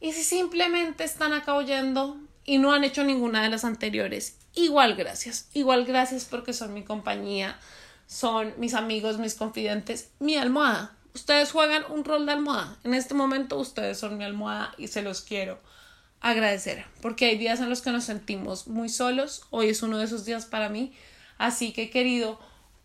Y 0.00 0.12
si 0.12 0.22
simplemente 0.22 1.02
están 1.02 1.32
acá 1.32 1.54
oyendo 1.54 2.16
y 2.44 2.58
no 2.58 2.72
han 2.72 2.84
hecho 2.84 3.02
ninguna 3.02 3.42
de 3.42 3.48
las 3.48 3.64
anteriores, 3.64 4.38
igual 4.54 4.94
gracias. 4.94 5.48
Igual 5.52 5.84
gracias 5.84 6.24
porque 6.24 6.52
son 6.52 6.74
mi 6.74 6.84
compañía, 6.84 7.58
son 8.06 8.54
mis 8.58 8.74
amigos, 8.74 9.18
mis 9.18 9.34
confidentes, 9.34 10.10
mi 10.20 10.36
almohada 10.36 10.96
ustedes 11.14 11.50
juegan 11.52 11.84
un 11.90 12.04
rol 12.04 12.26
de 12.26 12.32
almohada. 12.32 12.76
En 12.84 12.94
este 12.94 13.14
momento 13.14 13.58
ustedes 13.58 13.98
son 13.98 14.16
mi 14.16 14.24
almohada 14.24 14.72
y 14.78 14.88
se 14.88 15.02
los 15.02 15.22
quiero 15.22 15.60
agradecer 16.20 16.84
porque 17.00 17.26
hay 17.26 17.36
días 17.36 17.58
en 17.60 17.68
los 17.68 17.82
que 17.82 17.90
nos 17.90 18.04
sentimos 18.04 18.68
muy 18.68 18.88
solos. 18.88 19.42
Hoy 19.50 19.68
es 19.68 19.82
uno 19.82 19.98
de 19.98 20.04
esos 20.04 20.24
días 20.24 20.46
para 20.46 20.68
mí. 20.68 20.92
Así 21.38 21.72
que 21.72 21.90
querido 21.90 22.38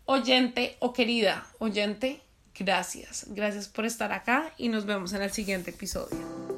oyente 0.08 0.76
o 0.80 0.94
querida 0.94 1.46
oyente, 1.58 2.22
gracias. 2.58 3.26
Gracias 3.28 3.68
por 3.68 3.84
estar 3.84 4.10
acá 4.10 4.54
y 4.56 4.70
nos 4.70 4.86
vemos 4.86 5.12
en 5.12 5.20
el 5.20 5.30
siguiente 5.30 5.70
episodio. 5.70 6.57